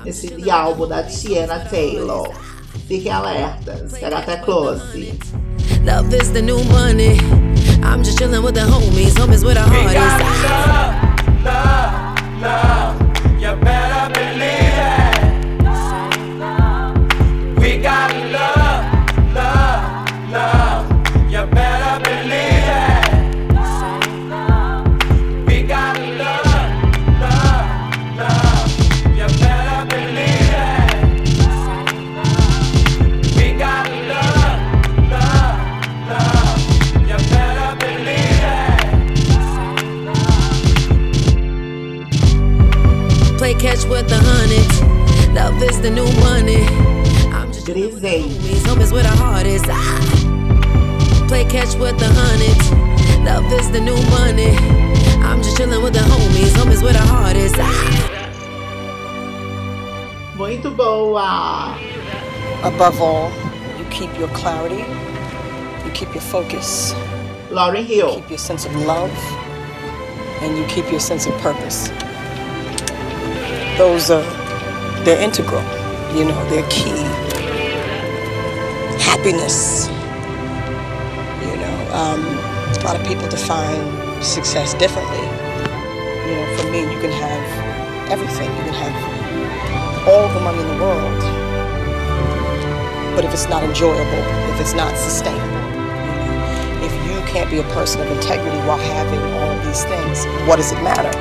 Esse 0.05 0.49
álbum 0.49 0.87
da 0.87 1.03
Tiana 1.03 1.59
Taylor. 1.59 2.46
Fiquem 2.87 3.11
alertas, 3.11 3.91
pega 3.99 4.19
até 4.19 4.37
close. 4.37 4.81
Love 5.83 6.13
is 6.13 6.31
the 6.31 6.41
new 6.41 6.63
money. 6.65 7.17
I'm 7.83 8.01
just 8.01 8.17
chilling 8.17 8.41
with 8.41 8.55
the 8.55 8.61
homies, 8.61 9.13
homies 9.15 9.43
with 9.43 9.55
the 9.55 9.61
heart 9.61 9.93
love, 11.43 11.43
love, 11.43 12.41
love. 12.41 13.41
You 13.41 13.55
better 13.57 13.86
is 45.69 45.81
the 45.81 45.89
new 45.89 46.05
money. 46.21 46.63
I'm 47.33 47.51
just 47.51 47.65
chilling 47.65 47.93
with 47.93 48.01
the 48.01 48.07
Grisei. 48.07 48.23
homies, 48.23 48.63
homies 48.67 48.93
with 48.93 49.03
the 49.03 49.15
hardest. 49.23 49.65
Ah. 49.67 51.25
Play 51.27 51.45
catch 51.45 51.75
with 51.75 51.97
the 51.99 52.07
hundreds. 52.07 52.71
Love 53.25 53.51
is 53.53 53.69
the 53.71 53.81
new 53.81 53.97
money. 54.09 54.55
I'm 55.23 55.43
just 55.43 55.57
chilling 55.57 55.81
with 55.83 55.93
the 55.93 55.99
homies, 55.99 56.51
homies 56.59 56.81
with 56.83 56.93
the 56.93 57.05
hardest. 57.13 57.55
Ah. 57.57 58.07
Muito 60.37 60.69
boa! 60.69 61.75
Above 62.63 63.01
all, 63.01 63.31
you 63.77 63.85
keep 63.89 64.15
your 64.19 64.27
clarity, 64.29 64.85
you 65.83 65.91
keep 65.93 66.13
your 66.13 66.21
focus, 66.21 66.93
Lauryn 67.49 67.83
Hill. 67.83 68.15
keep 68.15 68.29
your 68.29 68.37
sense 68.37 68.63
of 68.63 68.75
love, 68.85 69.11
and 70.43 70.55
you 70.55 70.63
keep 70.67 70.89
your 70.91 70.99
sense 70.99 71.25
of 71.25 71.33
purpose. 71.41 71.89
Those 73.79 74.11
are, 74.11 74.23
they're 75.05 75.21
integral, 75.21 75.61
you 76.15 76.25
know, 76.25 76.49
they're 76.49 76.67
key. 76.69 76.97
Happiness, 78.99 79.87
you 81.41 81.55
know, 81.57 81.75
um, 81.93 82.21
a 82.75 82.81
lot 82.83 82.99
of 82.99 83.05
people 83.05 83.27
define 83.29 83.81
success 84.21 84.73
differently. 84.75 85.25
You 86.27 86.35
know, 86.35 86.57
for 86.57 86.71
me, 86.71 86.81
you 86.81 86.99
can 86.99 87.11
have 87.11 88.11
everything, 88.11 88.49
you 88.57 88.63
can 88.63 88.73
have 88.73 90.07
all 90.07 90.27
the 90.33 90.39
money 90.39 90.59
in 90.59 90.67
the 90.67 90.83
world, 90.83 91.21
but 93.15 93.25
if 93.25 93.33
it's 93.33 93.49
not 93.49 93.63
enjoyable, 93.63 94.23
if 94.53 94.61
it's 94.61 94.73
not 94.73 94.95
sustainable, 94.97 95.57
if 96.83 96.93
you 97.05 97.19
can't 97.31 97.49
be 97.49 97.59
a 97.59 97.67
person 97.73 98.01
of 98.01 98.07
integrity 98.11 98.57
while 98.67 98.77
having 98.77 99.19
all 99.33 99.65
these 99.65 99.83
things, 99.85 100.25
what 100.47 100.57
does 100.57 100.71
it 100.71 100.81
matter? 100.83 101.11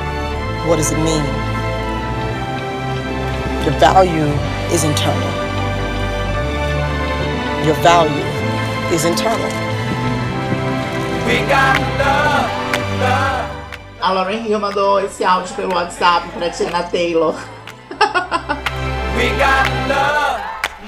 What 0.69 0.77
does 0.77 0.91
it 0.91 0.97
mean? 0.99 1.56
Your 3.67 3.75
value 3.79 4.31
is 4.71 4.85
internal. 4.85 5.31
Your 7.65 7.75
value 7.83 8.23
is 8.95 9.03
internal. 9.03 9.51
We 11.27 11.43
got 11.51 11.75
love, 11.99 12.47
love. 13.03 13.51
A 13.99 14.13
Lauryn 14.15 14.45
Hill 14.45 14.59
mandou 14.59 15.01
esse 15.01 15.25
áudio 15.25 15.53
pelo 15.57 15.73
WhatsApp 15.73 16.29
pra 16.29 16.49
Tiana 16.49 16.83
Taylor. 16.83 17.35
We 19.17 19.35
got 19.35 19.67
love, 19.89 20.39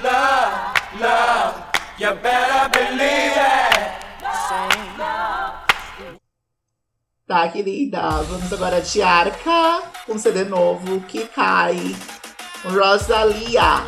love, 0.02 0.72
love. 0.98 1.62
You 1.98 2.14
better 2.14 2.70
believe 2.72 3.36
it. 3.36 3.90
Tá, 7.28 7.46
querida? 7.48 8.00
Vamos 8.22 8.50
agora 8.50 8.80
de 8.80 9.02
Arca, 9.02 9.82
com 10.06 10.18
CD 10.18 10.44
novo 10.44 11.00
que 11.00 11.26
cai. 11.26 11.94
Rosalia. 12.64 13.82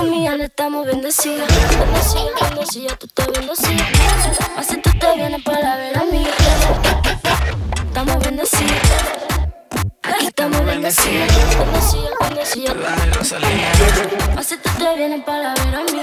Aquí 0.00 0.08
con 0.08 0.18
mi 0.18 0.26
alma 0.26 0.44
estamos 0.44 0.86
bendecidos. 0.86 1.46
Bendecida, 1.46 2.48
bendecida, 2.48 2.96
tú 2.96 3.06
estás 3.06 3.26
bendecida. 3.32 3.86
Así 4.56 4.76
tú 4.78 4.90
te 4.98 5.14
vienes 5.14 5.42
para 5.42 5.76
ver 5.76 5.98
a 5.98 6.04
mí. 6.04 6.26
Estamos 7.86 8.24
bendecidos. 8.24 8.78
Aquí 10.02 10.26
estamos 10.26 10.64
bendecidos. 10.64 11.28
Bendecida, 11.60 12.10
bendecida. 12.30 12.72
Tú 14.62 14.70
te 14.78 14.96
vienes 14.96 15.22
para 15.22 15.54
ver 15.54 15.74
a 15.74 15.82
mí. 15.82 16.00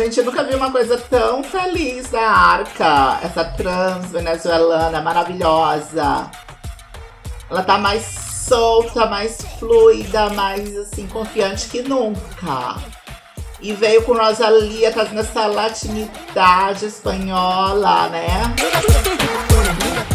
Gente, 0.00 0.18
eu 0.18 0.24
nunca 0.24 0.42
vi 0.44 0.54
uma 0.54 0.72
coisa 0.72 0.96
tão 0.96 1.44
feliz 1.44 2.08
da 2.08 2.26
Arca. 2.26 3.20
Essa 3.22 3.44
trans 3.44 4.10
venezuelana 4.10 5.02
maravilhosa. 5.02 6.30
Ela 7.50 7.62
tá 7.62 7.76
mais 7.76 8.02
solta, 8.48 9.04
mais 9.04 9.42
fluida, 9.58 10.30
mais 10.30 10.74
assim, 10.74 11.06
confiante 11.06 11.68
que 11.68 11.82
nunca. 11.82 12.76
E 13.60 13.74
veio 13.74 14.02
com 14.04 14.14
Rosalia 14.14 14.90
trazendo 14.90 15.20
essa 15.20 15.44
latinidade 15.44 16.86
espanhola, 16.86 18.08
né? 18.08 18.54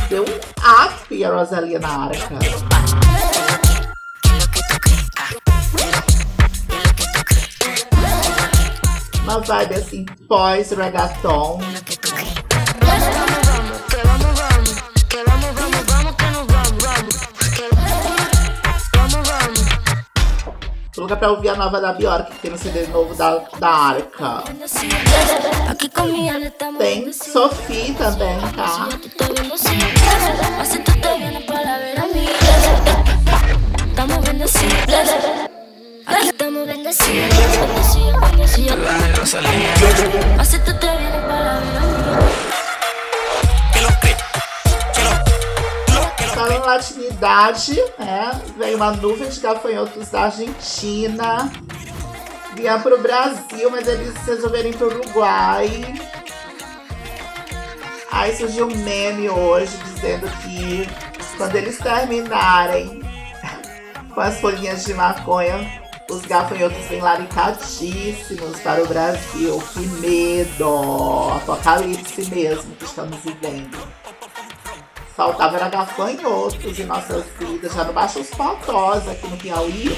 Deu 0.10 0.24
um 0.24 0.84
up 0.84 1.24
a 1.24 1.30
Rosalia 1.30 1.78
na 1.78 2.06
Arca. 2.06 2.75
Que 17.54 17.68
vamos, 18.98 19.28
vamos. 19.28 19.66
Tô 20.94 21.02
louca 21.02 21.18
pra 21.18 21.32
ouvir 21.32 21.50
a 21.50 21.56
nova 21.56 21.82
da 21.82 21.92
Bjork, 21.92 22.32
que 22.32 22.40
tem 22.40 22.52
no 22.52 22.58
CD 22.58 22.88
novo 22.88 23.14
da, 23.14 23.40
da 23.60 23.70
Arca. 23.70 24.44
Estamos 24.48 24.72
Tem. 26.78 27.12
Sophie 27.12 27.94
também, 27.96 28.40
tá? 28.56 28.88
Estás 36.00 36.32
Falando 46.36 46.66
latinidade, 46.66 47.76
né? 47.98 48.40
Veio 48.56 48.76
uma 48.76 48.92
nuvem 48.92 49.28
de 49.28 49.40
gafanhotos 49.40 50.10
da 50.10 50.26
Argentina. 50.26 51.52
Vinha 52.56 52.78
pro 52.78 53.02
Brasil, 53.02 53.72
mas 53.72 53.88
eles 53.88 54.14
resolveram 54.28 54.70
ir 54.70 54.78
pro 54.78 54.88
Uruguai. 54.88 55.96
Aí 58.12 58.38
surgiu 58.38 58.68
um 58.68 58.76
meme 58.76 59.28
hoje 59.28 59.76
dizendo 59.86 60.30
que 60.44 60.88
quando 61.36 61.56
eles 61.56 61.80
terminarem 61.80 63.02
com 64.14 64.22
as 64.22 64.40
folhinhas 64.40 64.86
de 64.86 64.94
maconha, 64.94 65.84
os 66.10 66.22
gafanhotos 66.22 66.86
vêm 66.88 67.02
laricadíssimos 67.02 68.60
para 68.62 68.84
o 68.84 68.88
Brasil. 68.88 69.64
Que 69.74 69.80
medo! 69.80 71.32
Apocalipse 71.38 72.30
mesmo 72.30 72.76
que 72.76 72.86
estamos 72.86 73.18
vivendo. 73.20 73.78
Faltava 75.16 75.56
era 75.56 75.70
gafanhotos 75.70 76.78
em 76.78 76.86
nossas 76.86 77.26
vidas. 77.40 77.74
Já 77.74 77.86
não 77.86 77.94
baixa 77.94 78.20
os 78.20 78.30
potós 78.30 79.08
aqui 79.08 79.28
no 79.28 79.38
Piauí. 79.38 79.96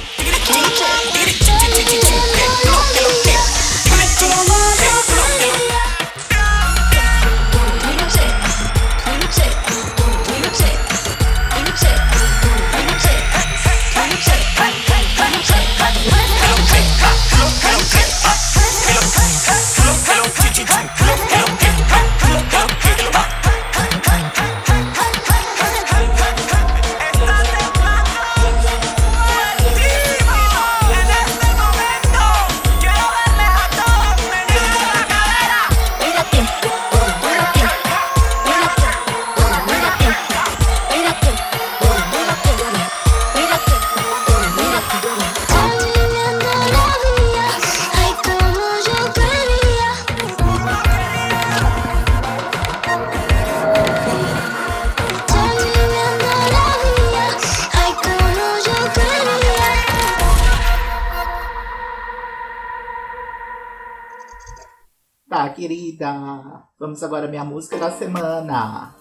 Vamos 66.98 67.04
agora 67.04 67.28
minha 67.28 67.46
música 67.46 67.78
da 67.78 67.92
semana. 67.92 68.96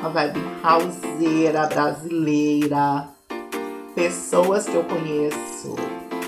Uma 0.00 0.08
vibe 0.08 0.40
houseira 0.64 1.66
brasileira. 1.66 3.06
Pessoas 3.94 4.66
que 4.66 4.74
eu 4.74 4.84
conheço. 4.84 5.76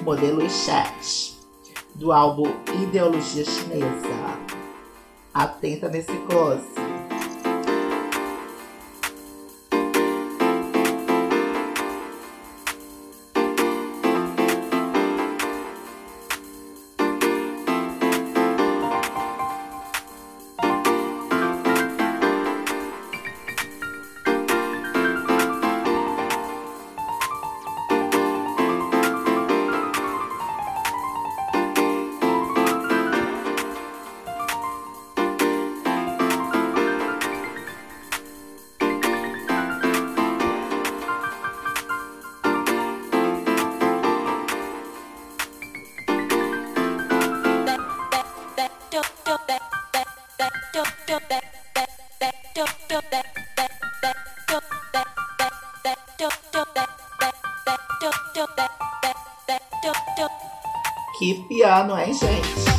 Modelo 0.04 0.44
e 0.44 0.50
chat. 0.50 1.38
Do 1.94 2.12
álbum 2.12 2.52
Ideologia 2.74 3.42
Chinesa. 3.42 4.38
Atenta 5.32 5.88
nesse 5.88 6.14
close. 6.28 6.89
Que 61.60 61.66
piano, 61.66 61.94
hein, 61.98 62.14
gente? 62.14 62.69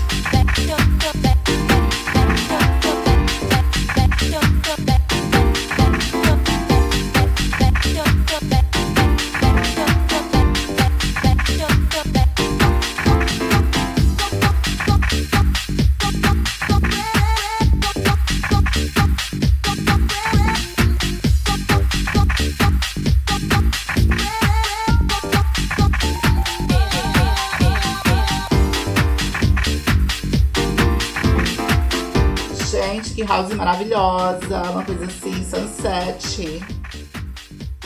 Maravilhosa. 34.32 34.72
Uma 34.72 34.86
coisa 34.86 35.06
assim, 35.06 35.44
sunset. 35.44 36.62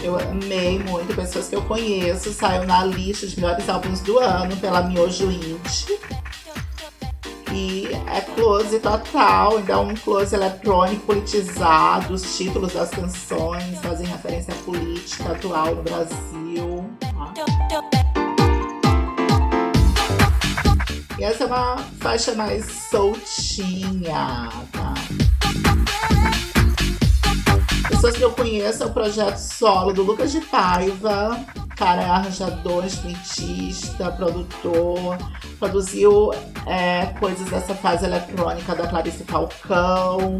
Eu 0.03 0.19
amei 0.19 0.79
muito. 0.79 1.15
Pessoas 1.15 1.47
que 1.47 1.55
eu 1.55 1.61
conheço. 1.63 2.31
Saiu 2.31 2.65
na 2.65 2.83
lista 2.85 3.27
de 3.27 3.39
melhores 3.39 3.67
álbuns 3.67 4.01
do 4.01 4.19
ano 4.19 4.55
pela 4.57 4.83
Miojo 4.83 5.31
Indie. 5.31 5.99
E 7.51 7.87
é 8.13 8.21
close 8.21 8.79
total. 8.79 9.59
Então, 9.59 9.87
um 9.87 9.95
close 9.95 10.35
eletrônico 10.35 11.05
politizado. 11.05 12.13
Os 12.13 12.37
títulos 12.37 12.73
das 12.73 12.89
canções 12.89 13.79
fazem 13.79 14.05
referência 14.07 14.53
à 14.53 14.57
política 14.57 15.31
atual 15.31 15.75
no 15.75 15.83
Brasil. 15.83 16.85
tá? 16.99 18.05
E 21.17 21.23
essa 21.23 21.45
é 21.45 21.47
uma 21.47 21.77
faixa 22.01 22.35
mais 22.35 22.65
soltinha, 22.91 24.49
Pessoas 28.05 28.17
que 28.17 28.23
eu 28.23 28.31
conheço 28.33 28.83
é 28.83 28.85
o 28.85 28.93
projeto 28.93 29.37
solo 29.37 29.91
do 29.91 30.03
Lucas 30.03 30.31
de 30.31 30.39
Paiva. 30.39 31.43
Cara, 31.75 32.03
é 32.03 32.05
arranjador, 32.05 32.85
instrumentista, 32.85 34.11
produtor. 34.11 35.17
Produziu 35.57 36.31
é, 36.67 37.07
coisas 37.19 37.49
dessa 37.49 37.73
fase 37.73 38.05
eletrônica 38.05 38.75
da 38.75 38.85
Clarice 38.85 39.23
Falcão. 39.23 40.37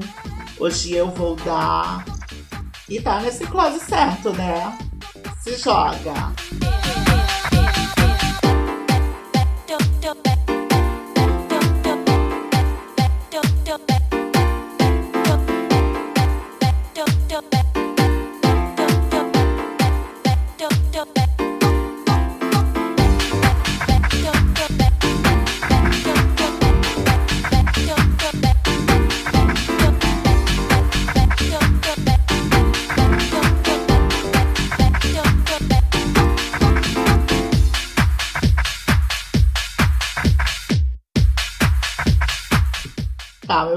Hoje 0.60 0.94
eu 0.94 1.10
vou 1.10 1.36
dar. 1.38 2.06
E 2.88 3.02
tá 3.02 3.20
nesse 3.22 3.48
close 3.48 3.80
certo, 3.80 4.32
né? 4.34 4.78
Se 5.40 5.58
joga. 5.58 6.14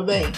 Bem. 0.08 0.32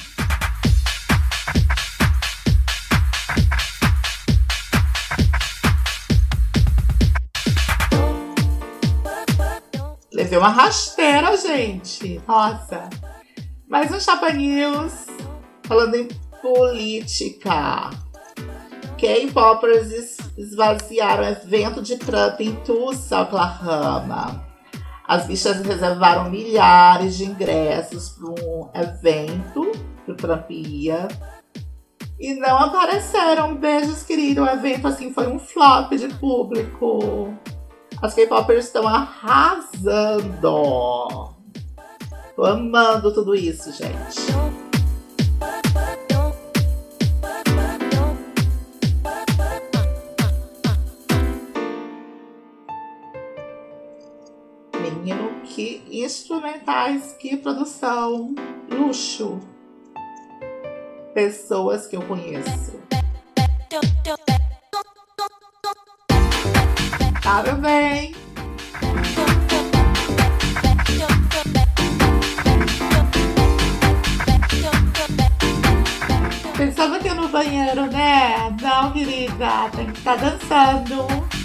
Levei 10.12 10.38
uma 10.38 10.48
rasteira, 10.48 11.36
gente. 11.36 12.20
Nossa. 12.26 12.90
Mais 13.68 13.90
um 13.92 14.00
Chapa 14.00 14.32
News. 14.32 15.06
Falando 15.64 15.94
em 15.94 16.08
política. 16.42 17.90
K-popers 18.98 19.92
es- 19.92 20.18
esvaziaram 20.36 21.24
evento 21.24 21.80
de 21.80 21.96
Trump 21.96 22.40
em 22.40 22.54
Tulsa, 22.56 23.22
Oklahoma. 23.22 24.49
As 25.10 25.26
bichas 25.26 25.60
reservaram 25.62 26.30
milhares 26.30 27.18
de 27.18 27.24
ingressos 27.24 28.10
para 28.10 28.30
um 28.30 28.70
evento 28.72 29.72
que 30.04 30.12
o 30.12 30.14
Trump 30.14 30.48
ia. 30.48 31.08
E 32.20 32.34
não 32.34 32.56
apareceram. 32.56 33.56
Beijos, 33.56 34.04
querido. 34.04 34.42
O 34.42 34.46
evento, 34.46 34.86
assim, 34.86 35.12
foi 35.12 35.26
um 35.26 35.36
flop 35.36 35.90
de 35.94 36.06
público. 36.14 37.34
As 38.00 38.14
K-popers 38.14 38.66
estão 38.66 38.86
arrasando. 38.86 40.22
Tô 42.36 42.44
amando 42.44 43.12
tudo 43.12 43.34
isso, 43.34 43.72
gente. 43.72 44.69
Que 55.60 55.82
instrumentais, 55.90 57.14
que 57.20 57.36
produção, 57.36 58.34
luxo. 58.70 59.38
Pessoas 61.12 61.86
que 61.86 61.96
eu 61.96 62.02
conheço. 62.02 62.80
Tá, 67.22 67.42
meu 67.42 67.56
bem? 67.56 68.14
Pensando 76.56 76.94
aqui 76.96 77.10
no 77.10 77.28
banheiro, 77.28 77.86
né? 77.90 78.56
Não, 78.62 78.92
querida, 78.92 79.68
tem 79.76 79.86
que 79.92 79.98
estar 79.98 80.16
dançando. 80.16 81.39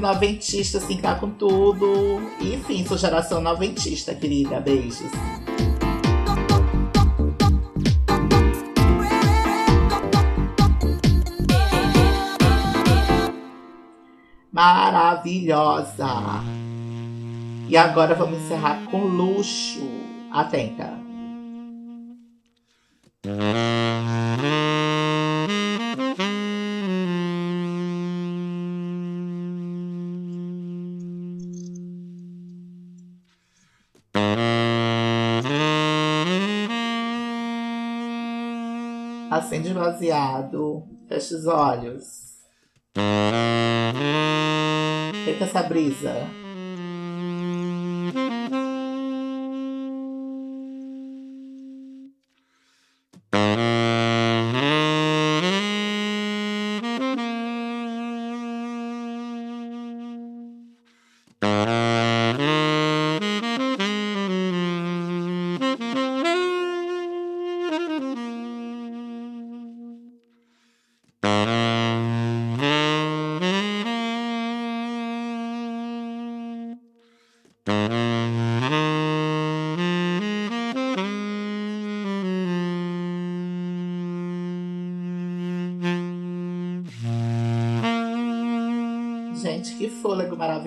Noventista, 0.00 0.78
assim, 0.78 0.96
tá 0.96 1.14
com 1.14 1.30
tudo. 1.30 2.20
E, 2.40 2.54
enfim, 2.54 2.84
sou 2.86 2.98
geração 2.98 3.40
noventista, 3.40 4.14
querida. 4.14 4.60
Beijos. 4.60 5.10
Maravilhosa. 14.50 16.06
E 17.68 17.76
agora 17.76 18.14
vamos 18.14 18.40
encerrar 18.40 18.84
com 18.90 19.04
luxo. 19.04 19.88
Atenta. 20.32 20.98
Acende 39.80 39.86
o 39.86 39.92
baseado. 39.92 40.82
Fecha 41.08 41.36
os 41.36 41.46
olhos. 41.46 42.04
Feita 45.24 45.44
essa 45.44 45.62
brisa. 45.62 46.39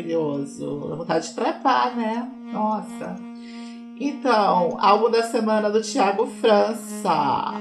Maravilhoso. 0.03 0.87
Dá 0.89 0.95
vontade 0.95 1.27
de 1.29 1.33
trepar, 1.33 1.95
né? 1.95 2.29
Nossa. 2.51 3.15
Então, 3.99 4.77
álbum 4.79 5.09
da 5.09 5.23
semana 5.23 5.69
do 5.69 5.81
Thiago 5.81 6.27
França. 6.27 7.53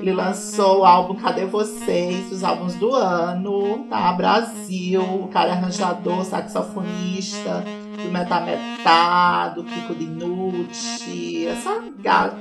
Ele 0.00 0.12
lançou 0.12 0.80
o 0.80 0.84
álbum 0.84 1.14
Cadê 1.14 1.44
Vocês? 1.44 2.30
Os 2.32 2.42
álbuns 2.42 2.74
do 2.74 2.94
ano, 2.94 3.86
tá? 3.90 4.12
Brasil, 4.12 5.02
o 5.02 5.28
cara 5.28 5.50
é 5.50 5.52
arranjador, 5.52 6.24
saxofonista, 6.24 7.64
do 8.02 8.10
Metametá, 8.10 9.48
do 9.48 9.64
Kiko 9.64 9.94
Dinucci, 9.94 11.46
essa, 11.46 11.82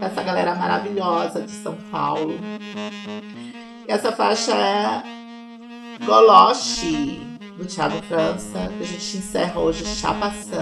essa 0.01 0.23
galera 0.23 0.55
maravilhosa 0.55 1.41
de 1.41 1.51
São 1.51 1.75
Paulo. 1.91 2.35
E 3.87 3.91
essa 3.91 4.11
faixa 4.11 4.53
é 4.53 5.03
Goloche, 6.05 7.21
do 7.57 7.65
Thiago 7.65 8.01
França. 8.03 8.71
A 8.79 8.83
gente 8.83 9.17
encerra 9.17 9.59
hoje 9.59 9.85
Chapaçã. 9.85 10.61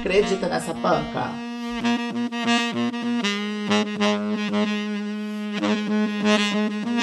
Acredita 0.00 0.48
nessa 0.48 0.74
panca? 0.74 1.30
Música 6.24 6.93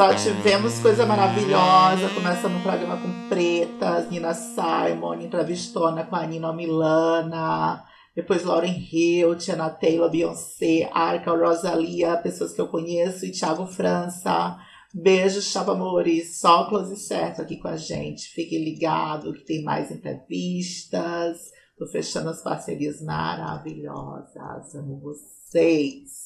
só 0.00 0.14
tivemos 0.14 0.78
coisa 0.78 1.04
maravilhosa. 1.04 2.08
Começando 2.14 2.56
um 2.56 2.62
programa 2.62 2.96
com 2.96 3.28
pretas, 3.28 4.10
Nina 4.10 4.32
Simon, 4.32 5.20
entrevistona 5.20 6.04
com 6.04 6.16
a 6.16 6.26
Nina 6.26 6.54
Milana. 6.54 7.84
Depois 8.16 8.42
Lauren 8.42 8.74
Hill, 8.90 9.36
Tiana 9.36 9.68
Taylor, 9.68 10.10
Beyoncé, 10.10 10.88
Arca, 10.90 11.32
Rosalia, 11.32 12.16
pessoas 12.16 12.54
que 12.54 12.62
eu 12.62 12.68
conheço, 12.68 13.26
e 13.26 13.30
Thiago 13.30 13.66
França. 13.66 14.56
Beijo, 14.94 15.42
Chapa 15.42 15.72
Amores. 15.72 16.40
Só 16.40 16.64
close 16.64 16.96
certo 16.96 17.42
aqui 17.42 17.58
com 17.58 17.68
a 17.68 17.76
gente. 17.76 18.30
Fique 18.30 18.56
ligado 18.56 19.34
que 19.34 19.44
tem 19.44 19.62
mais 19.62 19.90
entrevistas. 19.90 21.50
Tô 21.78 21.86
fechando 21.86 22.30
as 22.30 22.42
parcerias 22.42 23.02
maravilhosas. 23.02 24.74
Amo 24.74 24.98
vocês. 24.98 26.19